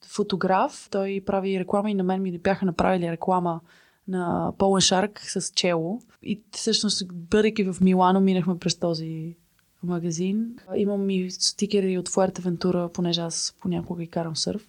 фотограф. 0.08 0.88
Той 0.92 1.24
прави 1.26 1.60
реклама 1.60 1.92
и 1.92 1.94
на 1.94 2.04
мен 2.04 2.22
ми 2.22 2.38
бяха 2.38 2.66
направили 2.66 3.12
реклама 3.12 3.60
на 4.08 4.54
Полен 4.58 4.82
Шарк 4.82 5.22
с 5.28 5.52
чело. 5.56 6.02
И 6.24 6.42
всъщност, 6.52 7.04
бъдейки 7.14 7.64
в 7.64 7.82
Милано, 7.82 8.20
минахме 8.20 8.60
през 8.60 8.76
този 8.76 9.36
магазин. 9.84 10.58
Имам 10.76 11.10
и 11.10 11.32
стикери 11.32 11.98
от 11.98 12.10
Фуертевентура, 12.10 12.90
понеже 12.94 13.22
аз 13.22 13.56
понякога 13.60 14.04
и 14.04 14.08
карам 14.08 14.36
сърф. 14.36 14.68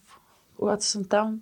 Когато 0.56 0.84
съм 0.84 1.04
там, 1.04 1.40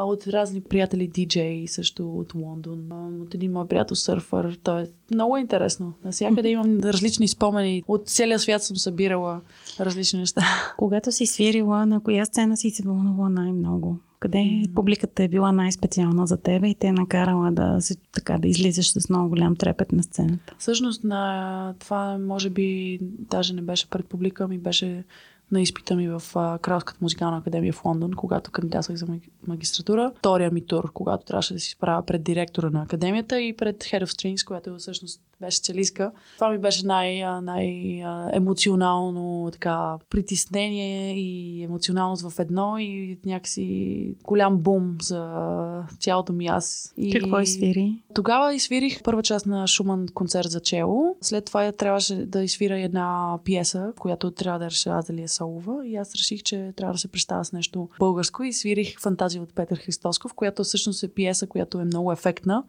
а 0.00 0.04
от 0.04 0.26
разни 0.26 0.60
приятели 0.60 1.08
диджей, 1.08 1.68
също 1.68 2.18
от 2.18 2.34
Лондон, 2.34 2.92
от 3.22 3.34
един 3.34 3.52
мой 3.52 3.68
приятел 3.68 3.96
сърфър. 3.96 4.58
То 4.62 4.78
е 4.78 4.90
много 5.14 5.36
интересно. 5.36 5.92
Навсякъде 6.04 6.48
имам 6.48 6.80
различни 6.80 7.28
спомени. 7.28 7.82
От 7.88 8.08
целия 8.08 8.38
свят 8.38 8.62
съм 8.62 8.76
събирала 8.76 9.40
различни 9.80 10.18
неща. 10.18 10.42
Когато 10.78 11.12
си 11.12 11.26
свирила, 11.26 11.86
на 11.86 12.00
коя 12.00 12.24
сцена 12.24 12.56
си 12.56 12.70
се 12.70 12.82
вълнувала 12.82 13.30
най-много? 13.30 13.98
Къде 14.20 14.62
публиката 14.74 15.22
е 15.22 15.28
била 15.28 15.52
най-специална 15.52 16.26
за 16.26 16.36
тебе 16.36 16.68
и 16.68 16.74
те 16.74 16.86
е 16.86 16.92
накарала 16.92 17.50
да, 17.50 17.80
си, 17.80 17.96
така, 18.12 18.38
да 18.38 18.48
излизаш 18.48 18.92
с 18.92 19.08
много 19.08 19.28
голям 19.28 19.56
трепет 19.56 19.92
на 19.92 20.02
сцената? 20.02 20.54
Всъщност 20.58 21.04
на 21.04 21.74
това 21.78 22.18
може 22.18 22.50
би 22.50 22.98
даже 23.02 23.54
не 23.54 23.62
беше 23.62 23.90
пред 23.90 24.06
публика, 24.06 24.48
ми 24.48 24.58
беше 24.58 25.04
на 25.52 25.60
изпита 25.60 25.96
ми 25.96 26.08
в 26.08 26.22
Кралската 26.62 26.98
музикална 27.02 27.36
академия 27.36 27.72
в 27.72 27.84
Лондон, 27.84 28.12
когато 28.12 28.50
кандидатствах 28.50 28.98
за 28.98 29.06
магистратура. 29.46 30.12
Втория 30.18 30.50
ми 30.50 30.66
тур, 30.66 30.92
когато 30.92 31.24
трябваше 31.24 31.54
да 31.54 31.60
си 31.60 31.70
справя 31.70 32.06
пред 32.06 32.22
директора 32.22 32.70
на 32.70 32.82
академията 32.82 33.40
и 33.40 33.56
пред 33.56 33.76
Head 33.76 34.04
of 34.04 34.06
Strings, 34.06 34.46
която 34.46 34.76
всъщност 34.78 35.20
беше 35.40 35.60
целиска. 35.60 36.12
Това 36.34 36.50
ми 36.50 36.58
беше 36.58 36.86
най- 36.86 37.40
най-емоционално 37.42 39.48
така, 39.52 39.96
притеснение 40.10 41.14
и 41.16 41.62
емоционалност 41.62 42.30
в 42.30 42.38
едно 42.38 42.78
и 42.78 43.18
някакси 43.26 44.14
голям 44.24 44.58
бум 44.58 44.96
за 45.02 45.84
цялото 46.00 46.32
ми 46.32 46.46
аз. 46.46 46.94
И... 46.96 47.12
Какво 47.12 47.40
изсвири? 47.40 48.02
Тогава 48.14 48.54
изсвирих 48.54 49.02
първа 49.02 49.22
част 49.22 49.46
на 49.46 49.66
Шуман 49.66 50.06
концерт 50.14 50.50
за 50.50 50.60
чело. 50.60 51.16
След 51.20 51.44
това 51.44 51.72
трябваше 51.72 52.14
да 52.14 52.42
изсвира 52.42 52.80
една 52.80 53.38
пиеса, 53.44 53.92
която 53.98 54.30
трябва 54.30 54.58
да 54.58 54.66
реша 54.66 54.90
аз 54.90 55.06
дали 55.06 55.22
е 55.22 55.28
солова. 55.28 55.86
И 55.86 55.96
аз 55.96 56.14
реших, 56.14 56.42
че 56.42 56.72
трябва 56.76 56.92
да 56.92 56.98
се 56.98 57.08
представя 57.08 57.44
с 57.44 57.52
нещо 57.52 57.88
българско 57.98 58.42
и 58.42 58.52
свирих 58.52 59.00
фантазия 59.00 59.42
от 59.42 59.54
Петър 59.54 59.76
Христосков, 59.76 60.34
която 60.34 60.64
всъщност 60.64 61.02
е 61.02 61.08
пиеса, 61.08 61.46
която 61.46 61.80
е 61.80 61.84
много 61.84 62.12
ефектна. 62.12 62.64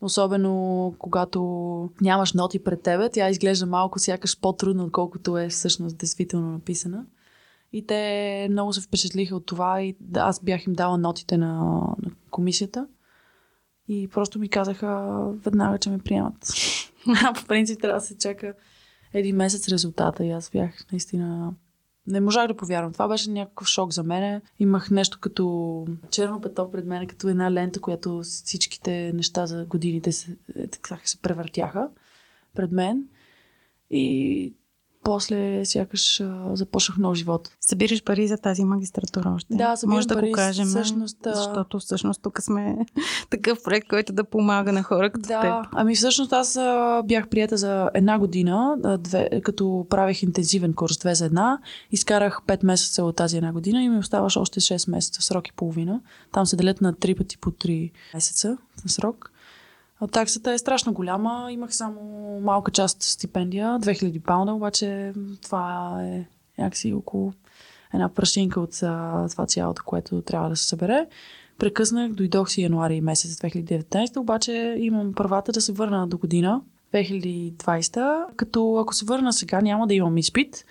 Особено 0.00 0.94
когато 0.98 1.40
нямаш 2.00 2.32
ноти 2.32 2.64
пред 2.64 2.82
тебе, 2.82 3.08
тя 3.08 3.30
изглежда 3.30 3.66
малко 3.66 3.98
сякаш 3.98 4.40
по-трудно, 4.40 4.84
отколкото 4.84 5.38
е 5.38 5.48
всъщност 5.48 5.98
действително 5.98 6.50
написана. 6.50 7.06
И 7.72 7.86
те 7.86 8.48
много 8.50 8.72
се 8.72 8.80
впечатлиха 8.80 9.36
от 9.36 9.46
това 9.46 9.82
и 9.82 9.96
аз 10.14 10.44
бях 10.44 10.66
им 10.66 10.72
дала 10.72 10.98
нотите 10.98 11.36
на, 11.36 11.54
на 12.02 12.10
комисията. 12.30 12.86
И 13.88 14.08
просто 14.08 14.38
ми 14.38 14.48
казаха 14.48 15.16
веднага, 15.44 15.78
че 15.78 15.90
ме 15.90 15.98
приемат. 15.98 16.36
А 17.24 17.32
по 17.32 17.46
принцип 17.46 17.80
трябва 17.80 18.00
да 18.00 18.06
се 18.06 18.18
чака 18.18 18.54
един 19.14 19.36
месец 19.36 19.68
резултата 19.68 20.24
и 20.24 20.30
аз 20.30 20.50
бях 20.50 20.70
наистина 20.92 21.54
не 22.06 22.20
можах 22.20 22.46
да 22.48 22.56
повярвам. 22.56 22.92
Това 22.92 23.08
беше 23.08 23.30
някакъв 23.30 23.68
шок 23.68 23.92
за 23.92 24.02
мен. 24.02 24.40
Имах 24.58 24.90
нещо 24.90 25.18
като 25.20 25.86
черно 26.10 26.40
пето 26.40 26.70
пред 26.70 26.86
мен, 26.86 27.06
като 27.06 27.28
една 27.28 27.52
лента, 27.52 27.80
която 27.80 28.20
всичките 28.22 29.12
неща 29.12 29.46
за 29.46 29.64
годините 29.64 30.12
се, 30.12 30.36
е, 30.56 30.66
така, 30.66 30.98
се 31.04 31.22
превъртяха 31.22 31.88
пред 32.54 32.72
мен. 32.72 33.04
И 33.90 34.54
после 35.06 35.64
сякаш 35.64 36.20
а, 36.20 36.50
започнах 36.56 36.98
нов 36.98 37.14
живот. 37.14 37.50
Събираш 37.60 38.04
пари 38.04 38.28
за 38.28 38.36
тази 38.36 38.64
магистратура 38.64 39.32
още. 39.36 39.54
Да, 39.54 39.76
събирам 39.76 39.96
Може 39.96 40.08
да 40.08 40.14
пари, 40.14 40.26
го 40.26 40.32
кажем, 40.32 40.66
всъщност, 40.66 41.18
защото 41.24 41.78
всъщност 41.78 42.22
тук 42.22 42.42
сме 42.42 42.76
такъв 43.30 43.62
проект, 43.64 43.88
който 43.88 44.12
да 44.12 44.24
помага 44.24 44.72
на 44.72 44.82
хора 44.82 45.10
като 45.10 45.28
да, 45.28 45.40
теб. 45.40 45.70
Ами 45.72 45.94
всъщност 45.94 46.32
аз 46.32 46.56
а, 46.56 47.02
бях 47.04 47.28
прията 47.28 47.56
за 47.56 47.90
една 47.94 48.18
година, 48.18 48.76
а, 48.84 48.98
две, 48.98 49.40
като 49.44 49.86
правих 49.90 50.22
интензивен 50.22 50.74
курс 50.74 50.98
две 50.98 51.14
за 51.14 51.24
една. 51.24 51.58
Изкарах 51.92 52.40
5 52.46 52.64
месеца 52.64 53.04
от 53.04 53.16
тази 53.16 53.36
една 53.36 53.52
година 53.52 53.82
и 53.82 53.88
ми 53.88 53.98
оставаш 53.98 54.36
още 54.36 54.60
6 54.60 54.90
месеца, 54.90 55.22
срок 55.22 55.48
и 55.48 55.52
половина. 55.52 56.00
Там 56.32 56.46
се 56.46 56.56
делят 56.56 56.80
на 56.80 56.94
3 56.94 57.16
пъти 57.16 57.38
по 57.38 57.50
3 57.50 57.90
месеца 58.14 58.58
на 58.84 58.90
срок. 58.90 59.32
Таксата 60.12 60.52
е 60.52 60.58
страшно 60.58 60.92
голяма. 60.92 61.48
Имах 61.50 61.76
само 61.76 62.00
малка 62.40 62.70
част 62.70 63.02
стипендия, 63.02 63.78
2000 63.80 64.22
паунда, 64.22 64.52
обаче 64.52 65.12
това 65.42 65.96
е 66.02 66.24
някакси 66.58 66.92
около 66.92 67.32
една 67.94 68.08
прашинка 68.08 68.60
от 68.60 68.70
това 69.30 69.46
цялото, 69.46 69.82
което 69.86 70.22
трябва 70.22 70.48
да 70.48 70.56
се 70.56 70.68
събере. 70.68 71.06
Прекъснах, 71.58 72.12
дойдох 72.12 72.50
си 72.50 72.62
януари 72.62 73.00
месец 73.00 73.36
2019, 73.36 74.16
обаче 74.16 74.76
имам 74.78 75.12
правата 75.12 75.52
да 75.52 75.60
се 75.60 75.72
върна 75.72 76.06
до 76.06 76.18
година, 76.18 76.60
2020, 76.94 78.24
като 78.36 78.76
ако 78.76 78.94
се 78.94 79.04
върна 79.04 79.32
сега 79.32 79.60
няма 79.60 79.86
да 79.86 79.94
имам 79.94 80.18
изпит, 80.18 80.64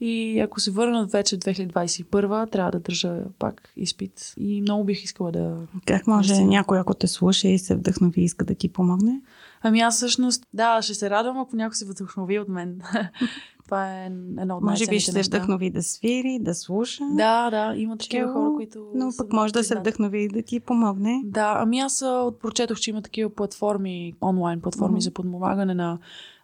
и 0.00 0.40
ако 0.40 0.60
се 0.60 0.70
върнат 0.70 1.12
вече 1.12 1.36
в 1.36 1.38
2021, 1.38 2.50
трябва 2.50 2.70
да 2.70 2.80
държа 2.80 3.22
пак 3.38 3.72
изпит. 3.76 4.34
И 4.36 4.60
много 4.60 4.84
бих 4.84 5.04
искала 5.04 5.32
да... 5.32 5.56
Как 5.86 6.06
може 6.06 6.34
да 6.34 6.40
някой, 6.40 6.78
ако 6.78 6.94
те 6.94 7.06
слуша 7.06 7.48
и 7.48 7.58
се 7.58 7.74
вдъхнови, 7.74 8.22
иска 8.22 8.44
да 8.44 8.54
ти 8.54 8.68
помогне? 8.68 9.20
Ами 9.62 9.80
аз 9.80 9.96
всъщност, 9.96 10.46
да, 10.54 10.82
ще 10.82 10.94
се 10.94 11.10
радвам, 11.10 11.38
ако 11.38 11.56
някой 11.56 11.74
се 11.74 11.84
вдъхнови 11.84 12.38
от 12.38 12.48
мен. 12.48 12.80
Това 13.64 13.92
е 13.92 14.06
едно 14.38 14.56
от 14.56 14.62
Може 14.62 14.86
би 14.86 15.00
ще 15.00 15.12
се 15.12 15.22
вдъхнови 15.22 15.70
да 15.70 15.82
свири, 15.82 16.38
да 16.40 16.54
слуша. 16.54 17.04
Да, 17.12 17.50
да, 17.50 17.74
има 17.76 17.96
такива 17.96 18.32
хора, 18.32 18.50
които... 18.54 18.86
Но 18.94 19.10
пък 19.18 19.32
може 19.32 19.52
да 19.52 19.64
се 19.64 19.78
вдъхнови 19.78 20.22
и 20.22 20.28
да 20.28 20.42
ти 20.42 20.60
помогне. 20.60 21.22
Да, 21.24 21.56
ами 21.58 21.80
аз 21.80 22.04
прочетох, 22.42 22.78
че 22.78 22.90
има 22.90 23.02
такива 23.02 23.30
платформи, 23.30 24.14
онлайн 24.22 24.60
платформи 24.60 24.98
mm-hmm. 24.98 25.04
за 25.04 25.10
подпомагане 25.10 25.74
на 25.74 25.98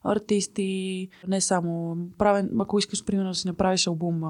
артисти, 0.07 1.09
не 1.29 1.41
само 1.41 1.97
правен, 2.19 2.51
ако 2.61 2.79
искаш, 2.79 3.05
примерно, 3.05 3.31
да 3.31 3.35
си 3.35 3.47
направиш 3.47 3.87
албум, 3.87 4.23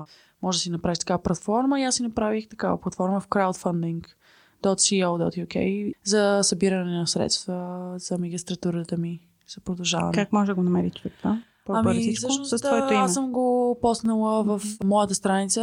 може 0.42 0.58
да 0.58 0.62
си 0.62 0.70
направиш 0.70 0.98
такава 0.98 1.22
платформа 1.22 1.80
и 1.80 1.84
аз 1.84 1.94
си 1.94 2.02
направих 2.02 2.48
такава 2.48 2.80
платформа 2.80 3.20
в 3.20 3.28
crowdfunding.co.uk 3.28 5.92
за 6.04 6.40
събиране 6.42 6.98
на 6.98 7.06
средства 7.06 7.92
за 7.96 8.18
магистратурата 8.18 8.96
ми, 8.96 9.20
за 9.54 9.60
продължаване. 9.60 10.12
Как 10.12 10.32
може 10.32 10.46
да 10.46 10.54
го 10.54 10.62
намери 10.62 10.90
човек 10.90 11.12
това? 11.18 11.42
Ами, 11.68 12.14
всъщност, 12.14 12.58
с 12.58 12.62
твоето 12.62 12.92
име. 12.92 13.02
аз 13.02 13.14
съм 13.14 13.32
го 13.32 13.78
поснала 13.80 14.44
в 14.44 14.62
моята 14.84 15.14
страница 15.14 15.62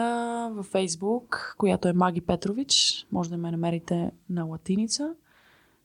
в 0.55 0.63
Facebook, 0.63 1.55
която 1.58 1.88
е 1.88 1.93
Маги 1.93 2.22
Петрович. 2.22 3.05
Може 3.12 3.29
да 3.29 3.38
ме 3.38 3.51
намерите 3.51 4.12
на 4.29 4.43
латиница. 4.43 5.13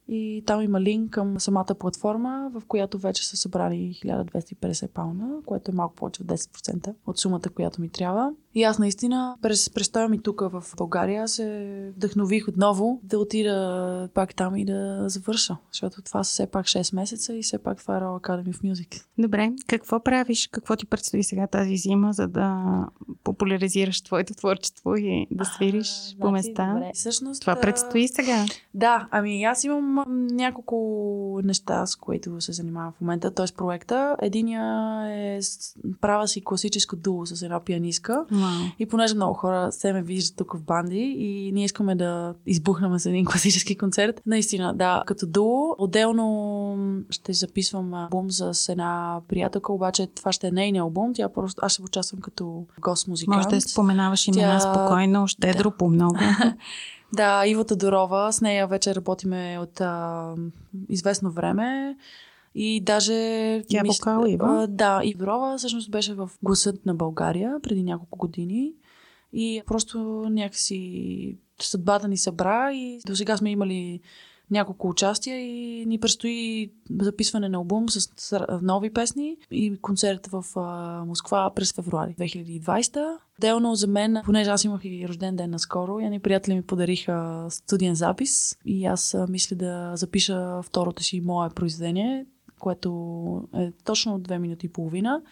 И 0.09 0.43
там 0.47 0.63
има 0.63 0.81
линк 0.81 1.11
към 1.11 1.41
самата 1.41 1.75
платформа, 1.79 2.51
в 2.55 2.63
която 2.69 2.99
вече 2.99 3.27
са 3.27 3.37
събрали 3.37 4.01
1250 4.05 4.89
пауна, 4.89 5.29
което 5.47 5.71
е 5.71 5.75
малко 5.75 5.95
повече 5.95 6.23
от 6.23 6.29
10% 6.29 6.95
от 7.07 7.19
сумата, 7.19 7.43
която 7.55 7.81
ми 7.81 7.89
трябва. 7.89 8.33
И 8.55 8.63
аз 8.63 8.79
наистина 8.79 9.37
през 9.43 9.71
престоя 9.71 10.09
ми 10.09 10.23
тук 10.23 10.41
в 10.41 10.65
България 10.77 11.29
се 11.29 11.93
вдъхнових 11.97 12.49
отново 12.49 13.01
да 13.03 13.19
отида 13.19 14.09
пак 14.15 14.35
там 14.35 14.57
и 14.57 14.65
да 14.65 15.05
завърша. 15.09 15.57
Защото 15.73 16.03
това 16.03 16.25
са 16.25 16.31
все 16.31 16.47
пак 16.47 16.67
6 16.67 16.95
месеца 16.95 17.35
и 17.35 17.43
все 17.43 17.59
пак 17.59 17.79
това 17.79 17.97
е 17.97 18.01
Royal 18.01 18.21
Academy 18.21 18.55
of 18.55 18.73
Music. 18.73 19.05
Добре, 19.19 19.53
какво 19.67 20.01
правиш? 20.01 20.49
Какво 20.53 20.77
ти 20.77 20.87
предстои 20.87 21.25
сега 21.25 21.47
тази 21.47 21.77
зима, 21.77 22.13
за 22.13 22.29
да 22.29 22.65
популяризираш 23.25 24.01
твоето 24.01 24.35
творчество 24.35 24.97
и 24.97 25.27
да 25.31 25.45
свириш 25.45 25.89
а, 25.89 26.21
по 26.21 26.29
значи, 26.29 26.49
места? 26.49 26.73
Добре. 26.73 26.91
Всъщност, 26.95 27.41
това 27.41 27.61
предстои 27.61 28.09
сега. 28.09 28.47
Да, 28.75 29.09
ами 29.11 29.45
аз 29.45 29.65
имам 29.65 29.98
няколко 30.09 31.41
неща, 31.45 31.87
с 31.87 31.97
които 31.97 32.41
се 32.41 32.53
занимавам 32.53 32.93
в 32.93 33.01
момента, 33.01 33.31
т.е. 33.31 33.47
проекта. 33.57 34.17
Единия 34.23 34.63
е 35.09 35.41
правя 36.01 36.29
си 36.29 36.45
класическо 36.45 36.97
дуо 36.97 37.27
с 37.27 37.43
една 37.43 37.61
пианистка. 37.61 38.25
Wow. 38.33 38.73
И 38.79 38.87
понеже 38.87 39.15
много 39.15 39.35
хора 39.35 39.73
се 39.73 39.93
ме 39.93 40.03
виждат 40.03 40.37
тук 40.37 40.57
в 40.57 40.63
банди 40.63 41.15
и 41.19 41.53
ние 41.53 41.65
искаме 41.65 41.95
да 41.95 42.35
избухнем 42.47 42.99
с 42.99 43.07
един 43.07 43.25
класически 43.31 43.77
концерт. 43.77 44.23
Наистина, 44.27 44.75
да, 44.75 45.03
като 45.07 45.27
дуо. 45.27 45.75
Отделно 45.79 46.77
ще 47.11 47.33
записвам 47.33 47.95
албум 47.95 48.31
с 48.31 48.69
една 48.73 49.21
приятелка, 49.29 49.73
обаче 49.73 50.07
това 50.07 50.33
ще 50.33 50.47
е 50.47 50.51
нейния 50.51 50.83
албум. 50.83 51.15
Тя 51.15 51.29
просто, 51.29 51.61
аз 51.65 51.73
ще 51.73 51.83
участвам 51.83 52.21
като 52.21 52.65
гост 52.81 53.09
музикант. 53.09 53.37
Може 53.37 53.49
да 53.49 53.61
споменаваш 53.61 54.29
имена 54.29 54.59
Тя... 54.59 54.61
спокойно, 54.61 55.27
щедро, 55.27 55.71
да. 55.71 55.77
по 55.77 55.89
много. 55.89 56.19
Да, 57.13 57.47
Ива 57.47 57.65
Тодорова, 57.65 58.33
с 58.33 58.41
нея 58.41 58.67
вече 58.67 58.95
работиме 58.95 59.59
от 59.61 59.81
а, 59.81 60.35
известно 60.89 61.31
време. 61.31 61.97
И 62.55 62.81
даже... 62.81 63.15
Тя 63.69 63.79
е 63.79 63.83
вокал, 63.89 64.25
Ива? 64.27 64.63
А, 64.63 64.67
да, 64.67 65.01
и 65.05 65.13
Тодорова 65.13 65.59
всъщност 65.59 65.91
беше 65.91 66.15
в 66.15 66.31
гласът 66.43 66.87
на 66.87 66.95
България 66.95 67.57
преди 67.63 67.83
няколко 67.83 68.19
години. 68.19 68.73
И 69.33 69.63
просто 69.67 69.99
някакси 70.31 71.37
съдбата 71.61 72.09
ни 72.09 72.17
събра 72.17 72.73
и 72.73 73.01
до 73.07 73.17
сега 73.17 73.37
сме 73.37 73.51
имали 73.51 74.01
няколко 74.51 74.89
участия 74.89 75.39
и 75.39 75.87
ни 75.87 76.01
предстои 76.01 76.71
записване 77.01 77.49
на 77.49 77.59
албум 77.59 77.89
с 77.89 78.39
нови 78.63 78.93
песни 78.93 79.37
и 79.51 79.77
концерт 79.77 80.27
в 80.27 80.45
Москва 81.07 81.53
през 81.55 81.73
февруари 81.73 82.15
2020. 82.19 83.17
Делно 83.41 83.75
за 83.75 83.87
мен, 83.87 84.17
понеже 84.25 84.51
аз 84.51 84.65
имах 84.65 84.81
и 84.85 85.09
рожден 85.09 85.37
ден 85.37 85.51
наскоро, 85.51 86.01
и 86.01 86.09
ни 86.09 86.21
приятели 86.21 86.55
ми 86.55 86.63
подариха 86.63 87.47
студиен 87.51 87.95
запис 87.95 88.57
и 88.65 88.87
аз 88.87 89.17
мисля 89.29 89.57
да 89.57 89.93
запиша 89.97 90.63
второто 90.63 91.03
си 91.03 91.21
мое 91.21 91.51
произведение, 91.51 92.27
което 92.59 93.49
е 93.55 93.73
точно 93.85 94.19
две 94.19 94.39
минути 94.39 94.67
и 94.67 94.73
половина. 94.73 95.23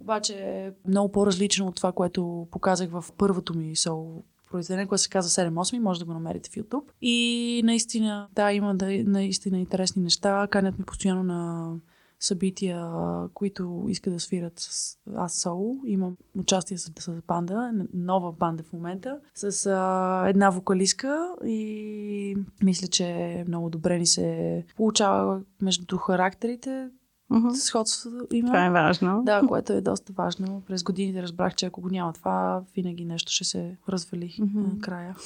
Обаче 0.00 0.34
е 0.34 0.70
много 0.88 1.12
по-различно 1.12 1.66
от 1.66 1.76
това, 1.76 1.92
което 1.92 2.48
показах 2.50 2.90
в 2.90 3.04
първото 3.18 3.54
ми 3.54 3.76
сол 3.76 4.24
произведение, 4.50 4.86
което 4.86 5.02
се 5.02 5.10
казва 5.10 5.50
7-8, 5.50 5.78
може 5.78 6.00
да 6.00 6.04
го 6.04 6.12
намерите 6.12 6.50
в 6.50 6.54
YouTube. 6.54 6.84
И 7.02 7.60
наистина, 7.64 8.28
да, 8.34 8.52
има 8.52 8.74
да, 8.74 8.86
наистина 9.04 9.58
интересни 9.58 10.02
неща. 10.02 10.48
Канят 10.50 10.78
ми 10.78 10.84
постоянно 10.84 11.22
на 11.22 11.72
събития, 12.20 12.90
които 13.34 13.86
искат 13.88 14.12
да 14.12 14.20
свират 14.20 14.52
с 14.56 14.98
аз 15.16 15.34
соло. 15.34 15.76
Имам 15.86 16.16
участие 16.38 16.78
с, 16.78 16.92
с 16.98 17.22
банда, 17.26 17.72
нова 17.94 18.32
банда 18.32 18.62
в 18.62 18.72
момента, 18.72 19.20
с 19.34 19.66
а, 19.66 20.28
една 20.28 20.50
вокалистка 20.50 21.34
и 21.46 22.36
мисля, 22.62 22.88
че 22.88 23.44
много 23.48 23.70
добре 23.70 23.98
ни 23.98 24.06
се 24.06 24.64
получава 24.76 25.40
между 25.62 25.96
характерите. 25.96 26.88
Мгм. 27.30 27.50
Сходството 27.50 28.26
има. 28.32 28.48
Това 28.48 28.66
е 28.66 28.70
важно. 28.70 29.22
Да, 29.24 29.42
което 29.48 29.72
е 29.72 29.80
доста 29.80 30.12
важно. 30.12 30.62
През 30.66 30.82
годините 30.82 31.22
разбрах, 31.22 31.54
че 31.54 31.66
ако 31.66 31.80
го 31.80 31.88
няма 31.88 32.12
това, 32.12 32.62
винаги 32.76 33.04
нещо 33.04 33.32
ще 33.32 33.44
се 33.44 33.76
развали 33.88 34.36
Мгм. 34.40 34.60
накрая. 34.74 35.16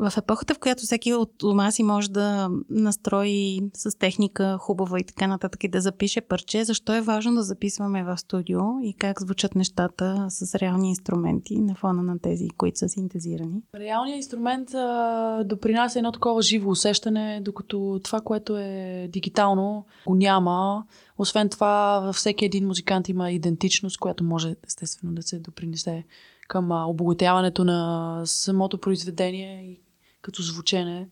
В 0.00 0.12
епохата, 0.16 0.54
в 0.54 0.58
която 0.58 0.82
всеки 0.82 1.14
от 1.14 1.30
дома 1.38 1.70
си 1.70 1.82
може 1.82 2.10
да 2.10 2.50
настрои 2.70 3.60
с 3.74 3.98
техника 3.98 4.58
хубава 4.60 4.98
и 4.98 5.04
така 5.04 5.26
нататък 5.26 5.64
и 5.64 5.68
да 5.68 5.80
запише 5.80 6.20
парче, 6.20 6.64
защо 6.64 6.94
е 6.94 7.00
важно 7.00 7.34
да 7.34 7.42
записваме 7.42 8.04
в 8.04 8.18
студио 8.18 8.60
и 8.82 8.94
как 8.94 9.20
звучат 9.20 9.54
нещата 9.54 10.26
с 10.28 10.54
реални 10.54 10.88
инструменти 10.88 11.60
на 11.60 11.74
фона 11.74 12.02
на 12.02 12.18
тези, 12.18 12.48
които 12.48 12.78
са 12.78 12.88
синтезирани? 12.88 13.62
Реалният 13.74 14.16
инструмент 14.16 14.74
а, 14.74 15.44
допринася 15.44 15.98
едно 15.98 16.12
такова 16.12 16.42
живо 16.42 16.70
усещане, 16.70 17.40
докато 17.44 18.00
това, 18.04 18.20
което 18.20 18.56
е 18.56 19.08
дигитално, 19.12 19.84
го 20.06 20.14
няма. 20.14 20.84
Освен 21.18 21.48
това, 21.48 22.00
във 22.04 22.16
всеки 22.16 22.44
един 22.44 22.66
музикант 22.66 23.08
има 23.08 23.30
идентичност, 23.30 23.98
която 23.98 24.24
може 24.24 24.56
естествено 24.66 25.14
да 25.14 25.22
се 25.22 25.38
допринесе 25.38 26.04
към 26.48 26.88
обогатяването 26.88 27.64
на 27.64 28.22
самото 28.24 28.78
произведение 28.78 29.62
и 29.62 29.80
като 30.22 30.42
звучене. 30.42 31.08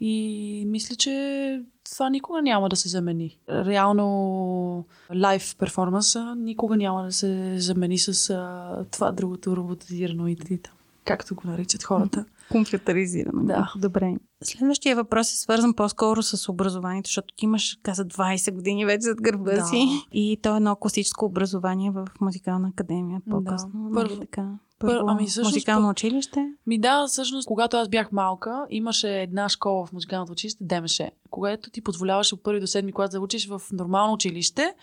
И 0.00 0.64
мисля, 0.66 0.96
че 0.96 1.62
това 1.92 2.10
никога 2.10 2.42
няма 2.42 2.68
да 2.68 2.76
се 2.76 2.88
замени. 2.88 3.38
Реално 3.48 4.84
лайв 5.22 5.56
перформанса 5.58 6.34
никога 6.34 6.76
няма 6.76 7.02
да 7.02 7.12
се 7.12 7.54
замени 7.58 7.98
с 7.98 8.30
а, 8.30 8.84
това 8.90 9.12
другото 9.12 9.56
роботизирано 9.56 10.26
и 10.28 10.36
там, 10.36 10.72
както 11.04 11.34
го 11.34 11.42
наричат 11.44 11.82
хората. 11.82 12.24
Компютъризирано. 12.50 13.44
Да. 13.44 13.72
Добре. 13.76 14.14
Следващия 14.44 14.96
въпрос 14.96 15.32
е 15.32 15.36
свързан 15.36 15.74
по-скоро 15.74 16.22
с 16.22 16.48
образованието, 16.48 17.08
защото 17.08 17.34
ти 17.36 17.44
имаш, 17.44 17.78
каза, 17.82 18.04
20 18.04 18.54
години 18.54 18.86
вече 18.86 19.00
зад 19.00 19.22
гърба 19.22 19.52
Да. 19.52 19.64
си. 19.64 19.86
И 20.12 20.38
то 20.42 20.54
е 20.54 20.56
едно 20.56 20.76
класическо 20.76 21.24
образование 21.24 21.90
в 21.90 22.06
музикална 22.20 22.68
академия 22.68 23.20
по-късно. 23.30 23.70
Да. 23.90 23.94
Първо- 24.00 24.20
така? 24.20 24.48
Пър- 24.82 24.86
Първо, 24.90 25.08
ами 25.08 25.26
всъщност 25.26 25.54
музикално 25.54 25.88
училище. 25.88 26.52
Ми 26.66 26.78
да, 26.78 27.06
всъщност, 27.06 27.46
когато 27.48 27.76
аз 27.76 27.88
бях 27.88 28.12
малка, 28.12 28.66
имаше 28.70 29.20
една 29.20 29.48
школа 29.48 29.86
в 29.86 29.92
музикалното 29.92 30.32
училище, 30.32 30.64
ДМШ, 30.64 31.00
когато 31.30 31.70
ти 31.70 31.80
позволяваше 31.80 32.34
от 32.34 32.42
първи 32.42 32.60
до 32.60 32.66
седми 32.66 32.92
клас 32.92 33.10
да 33.10 33.20
учиш 33.20 33.48
в 33.48 33.62
нормално 33.72 34.12
училище 34.14 34.74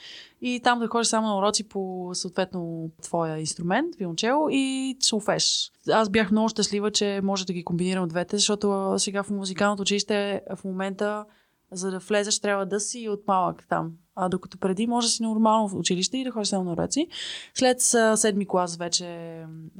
и 0.41 0.59
там 0.63 0.79
да 0.79 0.87
ходиш 0.87 1.07
само 1.07 1.27
на 1.27 1.37
уроци 1.37 1.69
по 1.69 2.09
съответно 2.13 2.91
твоя 3.01 3.39
инструмент, 3.39 3.95
виолончело 3.95 4.47
и 4.51 4.97
солфеж. 5.01 5.71
Аз 5.91 6.09
бях 6.09 6.31
много 6.31 6.49
щастлива, 6.49 6.91
че 6.91 7.19
може 7.23 7.45
да 7.45 7.53
ги 7.53 7.63
комбинирам 7.63 8.07
двете, 8.07 8.37
защото 8.37 8.93
сега 8.97 9.23
в 9.23 9.29
музикалното 9.29 9.81
училище 9.81 10.41
в 10.55 10.63
момента 10.63 11.25
за 11.71 11.91
да 11.91 11.99
влезеш 11.99 12.39
трябва 12.39 12.65
да 12.65 12.79
си 12.79 13.09
от 13.09 13.27
малък 13.27 13.65
там. 13.69 13.91
А 14.21 14.29
докато 14.29 14.57
преди 14.57 14.87
може 14.87 15.07
да 15.07 15.11
си 15.11 15.23
нормално 15.23 15.67
в 15.69 15.73
училище 15.73 16.17
и 16.17 16.23
да 16.23 16.31
ходиш 16.31 16.47
само 16.47 16.63
на 16.63 16.71
уроци. 16.71 17.07
След 17.53 17.81
седми 18.15 18.45
клас 18.47 18.77
вече 18.77 19.05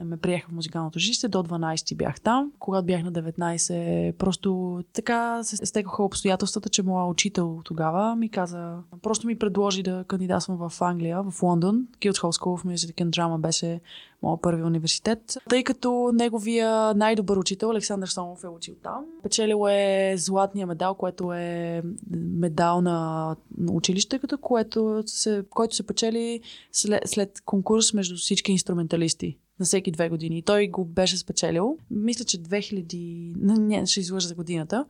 ме 0.04 0.18
приеха 0.18 0.50
в 0.50 0.52
музикалното 0.52 0.98
училище, 0.98 1.28
до 1.28 1.44
12 1.44 1.96
бях 1.96 2.22
там. 2.22 2.52
Когато 2.60 2.86
бях 2.86 3.04
на 3.04 3.12
19, 3.12 4.14
просто 4.14 4.80
така 4.94 5.44
се 5.44 5.66
стекоха 5.66 6.04
обстоятелствата, 6.04 6.70
че 6.70 6.84
моя 6.84 7.06
учител 7.06 7.62
тогава 7.64 8.16
ми 8.16 8.30
каза, 8.30 8.78
просто 9.02 9.28
ми 9.28 9.40
предложи 9.40 9.84
да 9.84 10.04
кандидатствам 10.08 10.70
в 10.70 10.82
Англия, 10.82 11.24
в 11.24 11.44
Лондон. 11.44 11.88
Guildhall 12.02 12.40
School 12.40 12.64
of 12.64 12.76
Music 12.76 13.06
and 13.06 13.10
Drama 13.10 13.38
беше 13.38 13.80
моят 14.22 14.42
първи 14.42 14.64
университет. 14.64 15.38
Тъй 15.50 15.64
като 15.64 16.12
неговия 16.14 16.94
най-добър 16.94 17.38
учител, 17.38 17.70
Александър 17.70 18.08
Сомов, 18.08 18.44
е 18.44 18.48
учил 18.48 18.76
там. 18.84 19.06
Печелил 19.24 19.68
е 19.70 20.14
златния 20.18 20.68
медал, 20.68 20.96
което 20.96 21.34
е 21.34 21.82
медал 22.16 22.82
на 22.82 23.36
училище, 23.72 24.20
като 24.20 24.38
което 24.38 25.04
се, 25.06 25.44
който 25.50 25.76
се 25.76 25.88
печели 25.88 26.42
след, 26.72 27.02
след 27.06 27.42
конкурс 27.46 27.94
между 27.94 28.16
всички 28.16 28.52
инструменталисти 28.52 29.38
на 29.60 29.66
всеки 29.66 29.92
две 29.92 30.10
години. 30.10 30.38
И 30.38 30.42
той 30.42 30.68
го 30.68 30.86
беше 30.86 31.18
спечелил. 31.18 31.78
Мисля, 31.92 32.26
че 32.26 32.38
2000... 32.38 33.34
Не, 33.38 33.86
ще 33.86 34.00
излъжа 34.00 34.28
за 34.28 34.36
годината. 34.36 34.86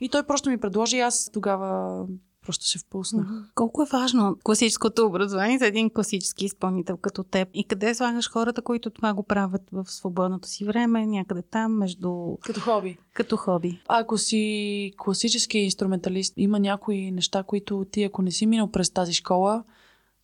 И 0.00 0.08
той 0.08 0.22
просто 0.22 0.50
ми 0.50 0.58
предложи 0.58 1.00
аз 1.00 1.30
тогава 1.32 2.06
просто 2.44 2.66
се 2.66 2.78
впуснах. 2.78 3.26
Колко 3.54 3.82
е 3.82 3.86
важно 3.92 4.36
класическото 4.44 5.06
образование 5.06 5.58
за 5.58 5.66
един 5.66 5.90
класически 5.90 6.44
изпълнител 6.44 6.96
като 6.96 7.22
теб? 7.22 7.48
И 7.54 7.64
къде 7.64 7.94
слагаш 7.94 8.30
хората, 8.30 8.62
които 8.62 8.90
това 8.90 9.14
го 9.14 9.22
правят 9.22 9.62
в 9.72 9.84
свободното 9.88 10.48
си 10.48 10.64
време, 10.64 11.06
някъде 11.06 11.42
там, 11.42 11.72
между... 11.72 12.36
Като 12.42 12.60
хоби. 12.60 12.98
като 13.12 13.36
хоби? 13.36 13.80
Ако 13.88 14.18
си 14.18 14.92
класически 14.96 15.58
инструменталист, 15.58 16.34
има 16.36 16.60
някои 16.60 17.10
неща, 17.10 17.42
които 17.42 17.86
ти, 17.90 18.02
ако 18.02 18.22
не 18.22 18.30
си 18.30 18.46
минал 18.46 18.70
през 18.70 18.90
тази 18.90 19.12
школа, 19.12 19.64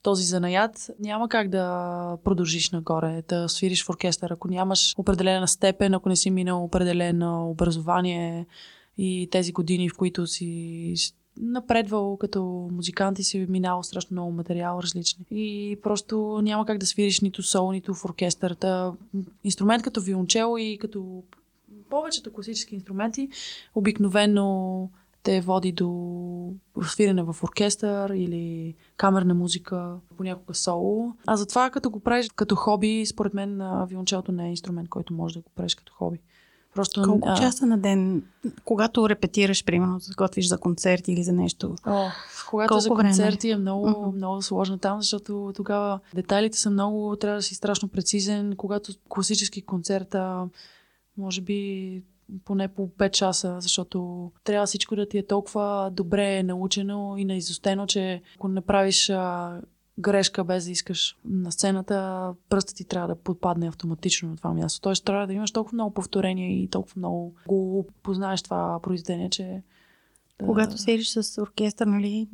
този 0.03 0.25
занаят, 0.25 0.91
няма 0.99 1.29
как 1.29 1.49
да 1.49 2.17
продължиш 2.25 2.71
нагоре, 2.71 3.23
да 3.29 3.49
свириш 3.49 3.85
в 3.85 3.91
оркестър. 3.91 4.31
Ако 4.31 4.49
нямаш 4.49 4.95
определена 4.97 5.49
степен, 5.49 5.95
ако 5.95 6.09
не 6.09 6.17
си 6.17 6.31
минал 6.31 6.65
определено 6.65 7.51
образование 7.51 8.47
и 8.99 9.29
тези 9.31 9.53
години, 9.53 9.89
в 9.89 9.97
които 9.97 10.27
си 10.27 10.95
напредвал 11.43 12.17
като 12.17 12.69
музикант 12.73 13.19
и 13.19 13.25
си 13.25 13.47
минал 13.49 13.83
страшно 13.83 14.15
много 14.15 14.33
материал 14.33 14.81
различни. 14.83 15.25
И 15.31 15.79
просто 15.83 16.41
няма 16.43 16.67
как 16.67 16.79
да 16.79 16.87
свириш 16.87 17.21
нито 17.21 17.43
соло, 17.43 17.73
нито 17.73 17.95
в 17.95 18.05
оркестър. 18.05 18.55
Та, 18.55 18.93
инструмент 19.45 19.83
като 19.83 20.01
виолончело 20.01 20.59
и 20.59 20.79
като 20.81 21.23
повечето 21.91 22.33
класически 22.33 22.75
инструменти 22.75 23.29
обикновено 23.75 24.91
те 25.23 25.41
води 25.41 25.73
до 25.73 26.55
свирене 26.83 27.23
в 27.23 27.37
оркестър 27.43 28.11
или 28.11 28.75
камерна 28.97 29.35
музика, 29.35 29.97
понякога 30.17 30.55
соло. 30.55 31.13
А 31.27 31.37
затова 31.37 31.71
като 31.71 31.91
го 31.91 32.01
правиш 32.01 32.29
като 32.37 32.57
хоби, 32.57 33.07
според 33.07 33.35
мен 33.35 33.63
виолончелото 33.87 34.33
не 34.33 34.47
е 34.47 34.51
инструмент, 34.51 34.89
който 34.89 35.15
може 35.15 35.35
да 35.35 35.41
го 35.41 35.51
правиш 35.55 35.75
като 35.75 35.93
хоби. 35.93 36.19
Просто, 36.75 37.03
Колко 37.03 37.29
а, 37.29 37.37
часа 37.37 37.67
на 37.67 37.79
ден, 37.79 38.23
когато 38.65 39.09
репетираш, 39.09 39.65
примерно, 39.65 40.01
се 40.01 40.13
готвиш 40.17 40.49
за 40.49 40.59
концерт 40.59 41.09
или 41.09 41.23
за 41.23 41.33
нещо? 41.33 41.75
О, 41.87 42.09
когато 42.51 42.69
Колко 42.69 42.81
за 42.81 42.89
време? 42.89 43.03
концерти 43.09 43.51
е 43.51 43.57
много, 43.57 43.89
Мгм. 43.91 44.17
много 44.17 44.43
сложно 44.43 44.79
там, 44.79 45.01
защото 45.01 45.53
тогава 45.57 46.01
детайлите 46.15 46.59
са 46.59 46.71
много, 46.71 47.17
трябва 47.17 47.39
да 47.39 47.43
си 47.43 47.55
страшно 47.55 47.89
прецизен. 47.89 48.57
Когато 48.57 48.93
класически 49.09 49.63
концерта, 49.63 50.49
може 51.19 51.41
би 51.41 52.03
поне 52.45 52.69
по 52.69 52.89
5 52.89 53.11
часа, 53.11 53.57
защото 53.61 54.31
трябва 54.45 54.67
всичко 54.67 54.97
да 54.97 55.09
ти 55.09 55.19
е 55.19 55.27
толкова 55.27 55.91
добре 55.93 56.43
научено 56.43 57.15
и 57.17 57.25
наизустено, 57.25 57.87
че 57.87 58.23
ако 58.37 58.49
не 58.49 58.61
правиш 58.61 59.11
а, 59.11 59.61
грешка 60.01 60.45
без 60.45 60.65
да 60.65 60.71
искаш 60.71 61.17
на 61.25 61.53
сцената, 61.53 62.29
пръстът 62.49 62.77
ти 62.77 62.85
трябва 62.85 63.09
да 63.09 63.15
подпадне 63.15 63.69
автоматично 63.69 64.29
на 64.29 64.37
това 64.37 64.53
място. 64.53 64.81
Тоест 64.81 65.05
трябва 65.05 65.27
да 65.27 65.33
имаш 65.33 65.51
толкова 65.51 65.75
много 65.75 65.95
повторения 65.95 66.63
и 66.63 66.69
толкова 66.69 66.95
много 66.97 67.35
го 67.49 67.87
познаеш 68.03 68.43
това 68.43 68.81
произведение, 68.83 69.31
че 69.31 69.63
Когато 70.47 70.79
свириш 70.79 71.09
с 71.09 71.43
оркестър, 71.43 71.87
нали, 71.87 72.29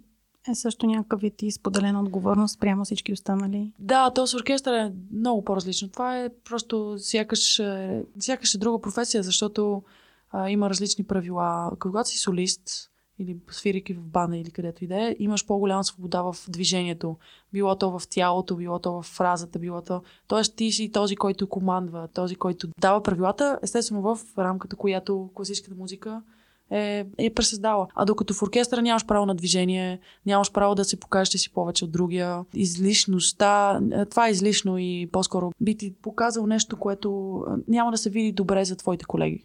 е 0.49 0.55
също 0.55 0.87
някакъв 0.87 1.21
вид 1.21 1.43
и 1.43 1.53
споделена 1.53 2.01
отговорност 2.01 2.61
прямо 2.61 2.85
всички 2.85 3.13
останали. 3.13 3.73
Да, 3.79 4.11
то 4.11 4.27
с 4.27 4.35
оркестър 4.35 4.73
е 4.75 4.93
много 5.13 5.45
по-различно. 5.45 5.89
Това 5.89 6.19
е 6.19 6.29
просто 6.45 6.97
сякаш, 6.99 7.59
е, 7.59 8.05
сякаш 8.19 8.55
е 8.55 8.59
друга 8.59 8.81
професия, 8.81 9.23
защото 9.23 9.83
а, 10.31 10.51
има 10.51 10.71
различни 10.71 11.05
правила. 11.05 11.73
Когато 11.81 12.09
си 12.09 12.19
солист 12.19 12.91
или 13.19 13.37
свирики 13.51 13.95
в 13.95 14.03
банда 14.03 14.37
или 14.37 14.51
където 14.51 14.85
и 14.85 14.87
да 14.87 15.09
е, 15.09 15.17
имаш 15.19 15.47
по-голяма 15.47 15.85
свобода 15.85 16.23
в 16.23 16.37
движението. 16.49 17.17
Било 17.53 17.77
то 17.77 17.99
в 17.99 18.09
тялото, 18.09 18.57
било 18.57 18.79
то 18.79 18.93
в 18.93 19.03
фразата, 19.03 19.59
било 19.59 19.83
то... 19.83 20.03
Тоест 20.29 20.57
ти 20.57 20.73
си 20.73 20.93
този, 20.93 21.17
който 21.17 21.47
командва, 21.47 22.09
този, 22.15 22.35
който 22.37 22.69
дава 22.79 23.03
правилата, 23.03 23.59
естествено 23.63 24.03
в 24.03 24.19
рамката, 24.39 24.77
която 24.77 25.31
класическата 25.35 25.77
музика 25.77 26.23
е, 26.71 27.07
е 27.19 27.35
пресъздала. 27.35 27.87
А 27.95 28.05
докато 28.05 28.35
в 28.35 28.43
оркестъра 28.43 28.83
нямаш 28.83 29.07
право 29.07 29.27
на 29.27 29.35
движение, 29.35 30.01
нямаш 30.27 30.53
право 30.53 30.75
да 30.75 30.85
се 30.85 31.01
покажеш, 31.01 31.29
си 31.29 31.53
повече 31.53 31.85
от 31.85 31.93
другия. 31.93 32.45
Излишността, 32.55 33.81
е, 33.93 34.07
това 34.07 34.29
е 34.29 34.31
излишно 34.31 34.79
и 34.79 35.09
по-скоро 35.13 35.53
би 35.61 35.77
ти 35.77 35.95
показал 36.03 36.47
нещо, 36.47 36.77
което 36.77 37.37
а, 37.37 37.57
няма 37.69 37.91
да 37.91 37.99
се 37.99 38.11
види 38.11 38.33
добре 38.33 38.65
за 38.65 38.77
твоите 38.77 39.05
колеги. 39.05 39.45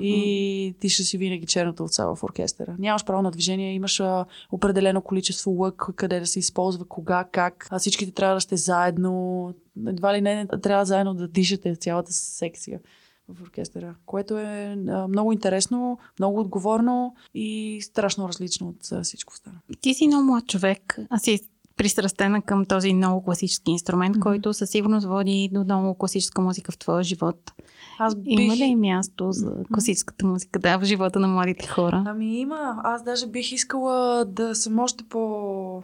И 0.00 0.76
ти 0.80 0.88
ще 0.88 1.02
си 1.02 1.18
винаги 1.18 1.46
черната 1.46 1.84
овца 1.84 2.06
в 2.06 2.22
оркестъра. 2.22 2.76
Нямаш 2.78 3.04
право 3.04 3.22
на 3.22 3.30
движение, 3.30 3.74
имаш 3.74 4.00
а, 4.00 4.24
определено 4.52 5.02
количество 5.02 5.50
лък, 5.50 5.88
къде 5.96 6.20
да 6.20 6.26
се 6.26 6.38
използва, 6.38 6.84
кога, 6.84 7.24
как. 7.32 7.68
А 7.70 7.78
всичките 7.78 8.12
трябва 8.12 8.34
да 8.34 8.40
сте 8.40 8.56
заедно. 8.56 9.54
Едва 9.86 10.14
ли 10.14 10.20
не, 10.20 10.34
не 10.34 10.60
трябва 10.60 10.84
заедно 10.84 11.14
да 11.14 11.28
дишате 11.28 11.76
цялата 11.76 12.12
секция. 12.12 12.80
в 13.28 13.42
оркестъра, 13.42 13.94
което 14.06 14.38
е 14.38 14.76
а, 14.88 15.08
много 15.08 15.32
интересно, 15.32 15.98
много 16.18 16.40
отговорно 16.40 17.14
и 17.34 17.78
страшно 17.82 18.28
различно 18.28 18.68
от 18.68 18.92
а, 18.92 19.02
всичко 19.02 19.32
останало. 19.32 19.60
Ти 19.80 19.94
си 19.94 20.06
много 20.06 20.24
млад 20.24 20.46
човек, 20.46 20.98
а 21.10 21.18
си 21.18 21.40
пристрастена 21.76 22.42
към 22.42 22.64
този 22.64 22.94
много 22.94 23.24
класически 23.24 23.70
инструмент, 23.70 24.16
mm-hmm. 24.16 24.22
който 24.22 24.54
със 24.54 24.70
сигурност 24.70 25.06
води 25.06 25.50
до 25.52 25.64
много 25.64 25.94
класическа 25.94 26.42
музика 26.42 26.72
в 26.72 26.78
твоя 26.78 27.02
живот. 27.02 27.52
Аз 27.98 28.14
бих... 28.14 28.40
Има 28.40 28.56
ли 28.56 28.74
място 28.74 29.32
за 29.32 29.52
класическата 29.72 30.26
музика 30.26 30.58
да, 30.58 30.78
в 30.78 30.84
живота 30.84 31.20
на 31.20 31.28
младите 31.28 31.66
хора? 31.66 32.04
Ами 32.06 32.40
има. 32.40 32.80
Аз 32.84 33.04
даже 33.04 33.26
бих 33.26 33.52
искала 33.52 34.24
да 34.24 34.54
съм 34.54 34.78
още 34.78 35.04
по 35.04 35.82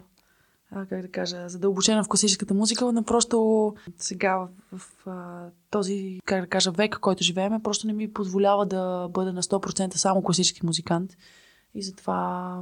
как 0.89 1.03
да 1.03 1.11
кажа, 1.11 1.49
задълбочена 1.49 2.05
в 2.05 2.09
класическата 2.09 2.55
музика, 2.55 2.93
но 2.93 3.03
просто 3.03 3.75
сега 3.99 4.39
в, 4.73 4.79
в, 5.07 5.51
този, 5.71 6.21
как 6.25 6.41
да 6.41 6.47
кажа, 6.47 6.71
век, 6.71 6.99
който 7.01 7.25
живееме, 7.25 7.63
просто 7.63 7.87
не 7.87 7.93
ми 7.93 8.13
позволява 8.13 8.67
да 8.67 9.09
бъда 9.09 9.33
на 9.33 9.43
100% 9.43 9.97
само 9.97 10.23
класически 10.23 10.67
музикант. 10.67 11.17
И 11.75 11.83
затова 11.83 12.57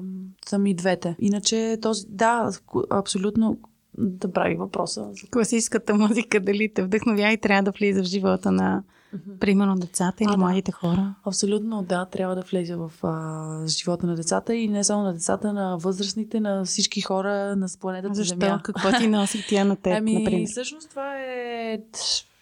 съм 0.49 0.67
и 0.67 0.75
двете. 0.75 1.17
Иначе 1.19 1.79
този, 1.83 2.07
да, 2.09 2.51
абсолютно 2.91 3.59
да 3.99 4.33
прави 4.33 4.55
въпроса. 4.55 5.11
Класическата 5.31 5.95
музика 5.95 6.41
дали 6.41 6.73
те 6.75 6.83
вдъхновя 6.83 7.33
и 7.33 7.39
трябва 7.39 7.63
да 7.63 7.71
влиза 7.71 8.03
в 8.03 8.07
живота 8.07 8.53
на 8.53 8.83
Mm-hmm. 9.15 9.39
Примерно 9.39 9.77
децата 9.77 10.25
или 10.25 10.33
а, 10.35 10.37
младите 10.37 10.73
хора? 10.73 11.15
Абсолютно, 11.25 11.83
да. 11.83 12.05
Трябва 12.05 12.35
да 12.35 12.41
влезе 12.41 12.77
в 12.77 12.93
а, 13.03 13.67
живота 13.67 14.07
на 14.07 14.15
децата 14.15 14.55
и 14.55 14.69
не 14.69 14.85
само 14.85 15.03
на 15.03 15.13
децата, 15.13 15.53
на 15.53 15.77
възрастните, 15.77 16.41
на 16.41 16.65
всички 16.65 17.01
хора 17.01 17.57
на 17.57 17.69
планетата 17.81 18.15
Защо? 18.15 18.37
Земя. 18.41 18.61
Какво 18.65 18.99
ти 18.99 19.09
носи 19.09 19.45
тя 19.49 19.65
на 19.65 19.77
теб, 19.77 19.99
ами, 19.99 20.19
например? 20.19 20.47
всъщност 20.47 20.91
това 20.91 21.19
е... 21.19 21.79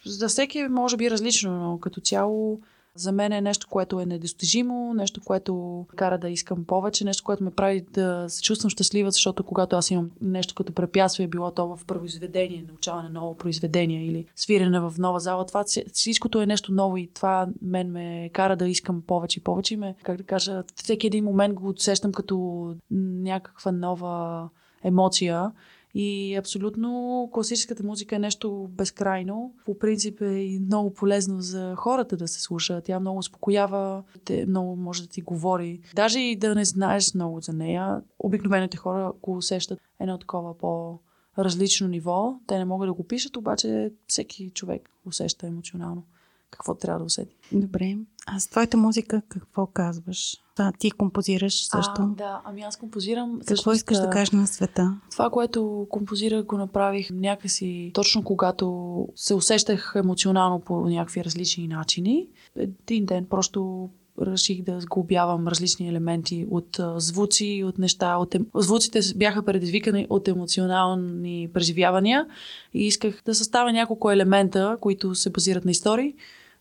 За 0.06 0.28
всеки 0.28 0.68
може 0.70 0.96
би 0.96 1.10
различно, 1.10 1.56
но 1.56 1.78
като 1.80 2.00
цяло 2.00 2.60
за 2.96 3.12
мен 3.12 3.32
е 3.32 3.40
нещо, 3.40 3.66
което 3.70 4.00
е 4.00 4.06
недостижимо, 4.06 4.94
нещо, 4.94 5.20
което 5.24 5.86
кара 5.96 6.18
да 6.18 6.28
искам 6.28 6.64
повече, 6.64 7.04
нещо, 7.04 7.24
което 7.24 7.44
ме 7.44 7.50
прави 7.50 7.80
да 7.92 8.24
се 8.28 8.42
чувствам 8.42 8.70
щастлива, 8.70 9.10
защото 9.10 9.44
когато 9.44 9.76
аз 9.76 9.90
имам 9.90 10.10
нещо 10.20 10.54
като 10.54 10.72
препятствие, 10.72 11.26
било 11.26 11.50
то 11.50 11.76
в 11.76 11.84
произведение, 11.84 12.64
научаване 12.68 13.08
на 13.08 13.20
ново 13.20 13.34
произведение 13.34 14.06
или 14.06 14.26
свирене 14.36 14.80
в 14.80 14.94
нова 14.98 15.20
зала, 15.20 15.46
това 15.46 15.64
всичкото 15.92 16.40
е 16.40 16.46
нещо 16.46 16.72
ново 16.72 16.96
и 16.96 17.10
това 17.14 17.48
мен 17.62 17.90
ме 17.90 18.30
кара 18.32 18.56
да 18.56 18.68
искам 18.68 19.02
повече 19.06 19.40
и 19.40 19.42
повече. 19.42 19.76
Ме, 19.76 19.94
как 20.02 20.16
да 20.16 20.24
кажа, 20.24 20.64
всеки 20.74 21.06
един 21.06 21.24
момент 21.24 21.54
го 21.54 21.68
усещам 21.68 22.12
като 22.12 22.74
някаква 22.90 23.72
нова 23.72 24.48
емоция 24.84 25.52
и 25.98 26.36
абсолютно 26.36 27.30
класическата 27.32 27.82
музика 27.82 28.16
е 28.16 28.18
нещо 28.18 28.68
безкрайно. 28.70 29.54
По 29.66 29.78
принцип 29.78 30.20
е 30.20 30.24
и 30.24 30.60
много 30.60 30.94
полезно 30.94 31.40
за 31.40 31.74
хората 31.76 32.16
да 32.16 32.28
се 32.28 32.40
слуша. 32.40 32.80
Тя 32.84 33.00
много 33.00 33.18
успокоява, 33.18 34.04
те 34.24 34.46
много 34.46 34.76
може 34.76 35.02
да 35.02 35.08
ти 35.08 35.20
говори. 35.20 35.80
Даже 35.94 36.20
и 36.20 36.36
да 36.36 36.54
не 36.54 36.64
знаеш 36.64 37.14
много 37.14 37.40
за 37.40 37.52
нея, 37.52 38.02
обикновените 38.18 38.76
хора 38.76 39.12
го 39.22 39.36
усещат 39.36 39.78
едно 40.00 40.18
такова 40.18 40.58
по 40.58 40.98
различно 41.38 41.88
ниво. 41.88 42.34
Те 42.46 42.58
не 42.58 42.64
могат 42.64 42.88
да 42.88 42.94
го 42.94 43.04
пишат, 43.04 43.36
обаче 43.36 43.92
всеки 44.06 44.50
човек 44.50 44.90
усеща 45.06 45.46
емоционално 45.46 46.02
какво 46.50 46.74
трябва 46.74 46.98
да 46.98 47.04
усети. 47.04 47.36
Добре. 47.52 47.96
А 48.26 48.40
с 48.40 48.48
твоята 48.48 48.76
музика 48.76 49.22
какво 49.28 49.66
казваш? 49.66 50.36
Да, 50.56 50.72
ти 50.78 50.90
композираш 50.90 51.66
също. 51.66 52.02
А, 52.02 52.06
да, 52.06 52.42
ами 52.44 52.62
аз 52.62 52.76
композирам. 52.76 53.40
Какво 53.46 53.72
искаш 53.72 53.98
да 53.98 54.10
кажеш 54.10 54.30
на 54.30 54.46
света? 54.46 55.00
Това, 55.10 55.30
което 55.30 55.86
композирах, 55.90 56.44
го 56.44 56.56
направих 56.56 57.10
някакси 57.10 57.90
точно 57.94 58.24
когато 58.24 59.08
се 59.14 59.34
усещах 59.34 59.92
емоционално 59.96 60.60
по 60.60 60.80
някакви 60.80 61.24
различни 61.24 61.68
начини. 61.68 62.28
Един 62.56 63.06
ден 63.06 63.26
просто 63.26 63.90
реших 64.22 64.62
да 64.62 64.80
сглобявам 64.80 65.48
различни 65.48 65.88
елементи 65.88 66.46
от 66.50 66.80
звуци, 66.96 67.62
от 67.66 67.78
неща. 67.78 68.16
От 68.16 68.34
ем... 68.34 68.46
Звуците 68.54 69.00
бяха 69.16 69.42
предизвикани 69.42 70.06
от 70.10 70.28
емоционални 70.28 71.48
преживявания 71.54 72.26
и 72.74 72.86
исках 72.86 73.22
да 73.24 73.34
съставя 73.34 73.72
няколко 73.72 74.10
елемента, 74.10 74.78
които 74.80 75.14
се 75.14 75.30
базират 75.30 75.64
на 75.64 75.70
истории 75.70 76.14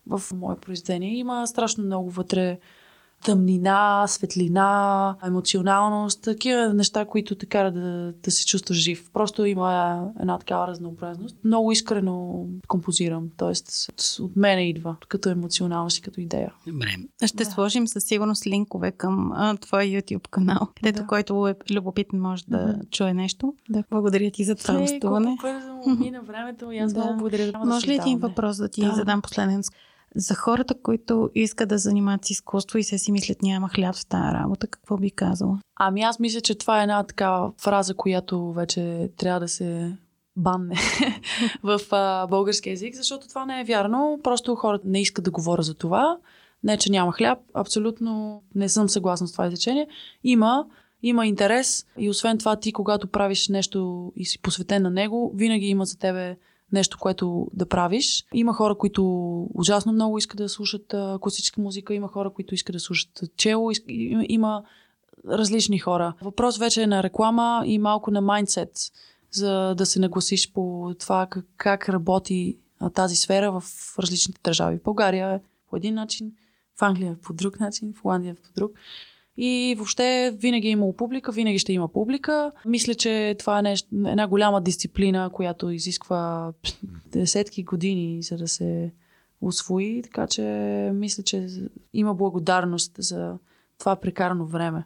в 0.06 0.22
мое 0.34 0.56
произведение. 0.56 1.18
Има 1.18 1.46
страшно 1.46 1.84
много 1.84 2.10
вътре 2.10 2.58
тъмнина, 3.26 4.04
светлина, 4.06 5.16
емоционалност, 5.26 6.22
такива 6.22 6.74
неща, 6.74 7.04
които 7.04 7.34
те 7.34 7.46
карат 7.46 7.74
да, 7.74 8.12
да 8.22 8.30
се 8.30 8.46
чувстваш 8.46 8.78
жив. 8.78 9.10
Просто 9.12 9.44
има 9.44 10.02
една 10.20 10.38
такава 10.38 10.66
разнообразност. 10.66 11.36
Много 11.44 11.72
искрено 11.72 12.46
композирам, 12.68 13.28
т.е. 13.36 13.52
от 14.22 14.36
мене 14.36 14.68
идва 14.68 14.96
като 15.08 15.28
емоционалност 15.28 15.98
и 15.98 16.02
като 16.02 16.20
идея. 16.20 16.52
Добре. 16.66 16.88
Ще 17.26 17.44
да. 17.44 17.50
сложим 17.50 17.88
със 17.88 18.04
сигурност 18.04 18.46
линкове 18.46 18.92
към 18.92 19.32
а, 19.32 19.56
твоя 19.56 19.86
YouTube 19.86 20.28
канал, 20.28 20.68
където 20.76 21.00
да. 21.00 21.06
който 21.06 21.48
е 21.48 21.54
любопитен 21.70 22.20
може 22.20 22.44
да 22.48 22.58
mm-hmm. 22.58 22.90
чуе 22.90 23.14
нещо. 23.14 23.54
Да, 23.70 23.84
благодаря 23.90 24.30
ти 24.30 24.44
за 24.44 24.54
това 24.54 24.78
гостуване. 24.78 25.36
Колко 25.40 25.90
мина 25.90 26.22
времето 26.22 26.72
и 26.72 26.78
аз 26.78 26.92
да. 26.94 27.00
много 27.00 27.18
благодаря. 27.18 27.52
Да 27.52 27.58
може 27.58 27.86
ли 27.86 27.94
един 27.94 28.18
въпрос 28.18 28.56
да 28.56 28.68
ти 28.68 28.80
да. 28.80 28.92
задам 28.94 29.22
последен? 29.22 29.62
За 30.14 30.34
хората, 30.34 30.74
които 30.82 31.30
искат 31.34 31.68
да 31.68 31.78
занимават 31.78 32.24
с 32.24 32.30
изкуство 32.30 32.78
и 32.78 32.82
се 32.82 32.98
си 32.98 33.12
мислят 33.12 33.42
няма 33.42 33.68
хляб 33.68 33.94
в 33.94 34.06
тази 34.06 34.34
работа, 34.34 34.66
какво 34.66 34.96
би 34.96 35.10
казала? 35.10 35.58
Ами 35.76 36.02
аз 36.02 36.18
мисля, 36.18 36.40
че 36.40 36.54
това 36.54 36.80
е 36.80 36.82
една 36.82 37.02
такава 37.02 37.52
фраза, 37.58 37.94
която 37.94 38.52
вече 38.52 39.10
трябва 39.16 39.40
да 39.40 39.48
се 39.48 39.96
банне 40.36 40.76
в 41.62 41.80
а, 41.90 42.26
български 42.26 42.70
язик, 42.70 42.94
защото 42.94 43.28
това 43.28 43.46
не 43.46 43.60
е 43.60 43.64
вярно. 43.64 44.20
Просто 44.22 44.54
хората 44.54 44.88
не 44.88 45.00
искат 45.00 45.24
да 45.24 45.30
говоря 45.30 45.62
за 45.62 45.74
това. 45.74 46.18
Не, 46.62 46.76
че 46.76 46.92
няма 46.92 47.12
хляб. 47.12 47.38
Абсолютно 47.54 48.42
не 48.54 48.68
съм 48.68 48.88
съгласна 48.88 49.28
с 49.28 49.32
това 49.32 49.46
изречение. 49.46 49.88
Има, 50.24 50.66
има 51.02 51.26
интерес 51.26 51.86
и 51.98 52.10
освен 52.10 52.38
това 52.38 52.56
ти, 52.56 52.72
когато 52.72 53.06
правиш 53.06 53.48
нещо 53.48 54.12
и 54.16 54.24
си 54.24 54.42
посветен 54.42 54.82
на 54.82 54.90
него, 54.90 55.32
винаги 55.34 55.66
има 55.66 55.84
за 55.84 55.98
тебе 55.98 56.36
нещо, 56.72 56.98
което 57.00 57.48
да 57.52 57.68
правиш. 57.68 58.24
Има 58.34 58.52
хора, 58.52 58.74
които 58.74 59.04
ужасно 59.54 59.92
много 59.92 60.18
искат 60.18 60.38
да 60.38 60.48
слушат 60.48 60.94
класическа 61.20 61.60
музика, 61.60 61.94
има 61.94 62.08
хора, 62.08 62.30
които 62.30 62.54
искат 62.54 62.72
да 62.72 62.80
слушат 62.80 63.20
чело, 63.36 63.70
има 64.28 64.64
различни 65.28 65.78
хора. 65.78 66.14
Въпрос 66.22 66.58
вече 66.58 66.82
е 66.82 66.86
на 66.86 67.02
реклама 67.02 67.62
и 67.66 67.78
малко 67.78 68.10
на 68.10 68.20
майндсет, 68.20 68.78
за 69.30 69.74
да 69.74 69.86
се 69.86 70.00
нагласиш 70.00 70.52
по 70.52 70.94
това 70.98 71.28
как, 71.56 71.88
работи 71.88 72.58
тази 72.94 73.16
сфера 73.16 73.60
в 73.60 73.62
различните 73.98 74.40
държави. 74.44 74.78
В 74.78 74.82
България 74.82 75.30
е 75.34 75.40
по 75.70 75.76
един 75.76 75.94
начин, 75.94 76.32
в 76.76 76.82
Англия 76.82 77.12
е 77.12 77.16
по 77.16 77.32
друг 77.32 77.60
начин, 77.60 77.92
в 77.96 78.02
Холандия 78.02 78.32
е 78.32 78.42
по 78.42 78.48
друг. 78.56 78.72
И 79.36 79.74
въобще 79.78 80.36
винаги 80.38 80.68
е 80.68 80.70
имало 80.70 80.92
публика, 80.92 81.32
винаги 81.32 81.58
ще 81.58 81.72
има 81.72 81.88
публика. 81.88 82.52
Мисля, 82.66 82.94
че 82.94 83.36
това 83.38 83.58
е 83.58 83.62
нещо, 83.62 83.88
една 84.06 84.28
голяма 84.28 84.60
дисциплина, 84.60 85.30
която 85.32 85.70
изисква 85.70 86.52
десетки 87.12 87.62
години, 87.62 88.22
за 88.22 88.36
да 88.36 88.48
се 88.48 88.92
освои. 89.40 90.02
Така 90.02 90.26
че 90.26 90.42
мисля, 90.94 91.22
че 91.22 91.46
има 91.92 92.14
благодарност 92.14 92.92
за 92.98 93.38
това 93.78 93.96
прекарано 93.96 94.46
време 94.46 94.84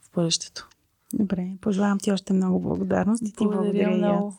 в 0.00 0.14
бъдещето. 0.14 0.68
Добре, 1.14 1.48
пожелавам 1.60 1.98
ти 1.98 2.12
още 2.12 2.32
много 2.32 2.60
благодарност 2.60 3.22
и 3.22 3.24
ти 3.24 3.32
благодаря, 3.38 3.62
благодаря 3.62 3.96
много. 3.96 4.34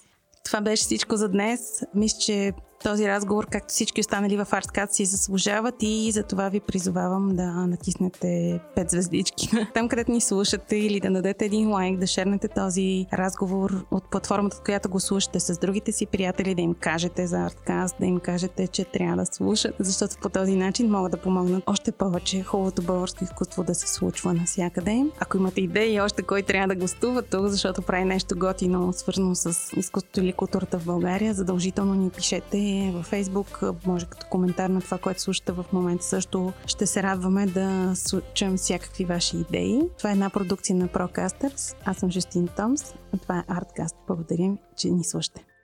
Това 0.45 0.61
беше 0.61 0.83
всичко 0.83 1.15
за 1.15 1.29
днес. 1.29 1.83
Мисля, 1.95 2.17
че 2.19 2.53
този 2.85 3.07
разговор, 3.07 3.47
както 3.51 3.67
всички 3.67 4.01
останали 4.01 4.37
в 4.37 4.45
Artscat 4.45 4.91
си 4.91 5.05
заслужават 5.05 5.75
и 5.81 6.11
за 6.11 6.23
това 6.23 6.49
ви 6.49 6.59
призовавам 6.59 7.35
да 7.35 7.45
натиснете 7.45 8.59
5 8.77 8.91
звездички 8.91 9.49
там, 9.73 9.89
където 9.89 10.11
ни 10.11 10.21
слушате 10.21 10.75
или 10.75 10.99
да 10.99 11.11
дадете 11.11 11.45
един 11.45 11.71
лайк, 11.71 11.99
да 11.99 12.07
шернете 12.07 12.47
този 12.47 13.05
разговор 13.13 13.85
от 13.91 14.11
платформата, 14.11 14.57
от 14.57 14.63
която 14.63 14.89
го 14.89 14.99
слушате 14.99 15.39
с 15.39 15.59
другите 15.59 15.91
си 15.91 16.05
приятели, 16.05 16.55
да 16.55 16.61
им 16.61 16.73
кажете 16.73 17.27
за 17.27 17.35
Artscast, 17.35 17.99
да 17.99 18.05
им 18.05 18.19
кажете, 18.19 18.67
че 18.67 18.83
трябва 18.83 19.15
да 19.15 19.25
слушат, 19.25 19.75
защото 19.79 20.15
по 20.21 20.29
този 20.29 20.55
начин 20.55 20.91
могат 20.91 21.11
да 21.11 21.17
помогнат 21.17 21.63
още 21.67 21.91
повече 21.91 22.43
хубавото 22.43 22.81
българско 22.81 23.23
изкуство 23.23 23.63
да 23.63 23.75
се 23.75 23.87
случва 23.87 24.33
навсякъде. 24.33 25.05
Ако 25.19 25.37
имате 25.37 25.61
идеи 25.61 26.01
още 26.01 26.23
кой 26.23 26.41
трябва 26.41 26.67
да 26.67 26.75
гостува 26.75 27.21
тук, 27.21 27.47
защото 27.47 27.81
прави 27.81 28.05
нещо 28.05 28.35
готино, 28.37 28.93
свързано 28.93 29.35
с 29.35 29.73
изкуството 29.77 30.19
или 30.19 30.33
културата 30.33 30.79
в 30.79 30.85
България, 30.85 31.33
задължително 31.33 31.93
ни 31.93 32.09
пишете 32.09 32.57
във 32.93 33.11
Facebook, 33.11 33.75
може 33.87 34.05
като 34.05 34.27
коментар 34.27 34.69
на 34.69 34.81
това, 34.81 34.97
което 34.97 35.21
слушате 35.21 35.51
в 35.51 35.65
момента 35.73 36.03
също. 36.03 36.53
Ще 36.65 36.85
се 36.87 37.03
радваме 37.03 37.45
да 37.45 37.93
чуем 38.33 38.57
всякакви 38.57 39.05
ваши 39.05 39.37
идеи. 39.37 39.81
Това 39.97 40.09
е 40.09 40.13
една 40.13 40.29
продукция 40.29 40.75
на 40.75 40.87
Procasters. 40.87 41.75
Аз 41.85 41.97
съм 41.97 42.11
Жестин 42.11 42.47
Томс, 42.47 42.93
а 43.13 43.17
това 43.17 43.39
е 43.39 43.43
Artcast. 43.53 43.95
Благодарим, 44.07 44.57
че 44.77 44.89
ни 44.89 45.03
слушате. 45.03 45.54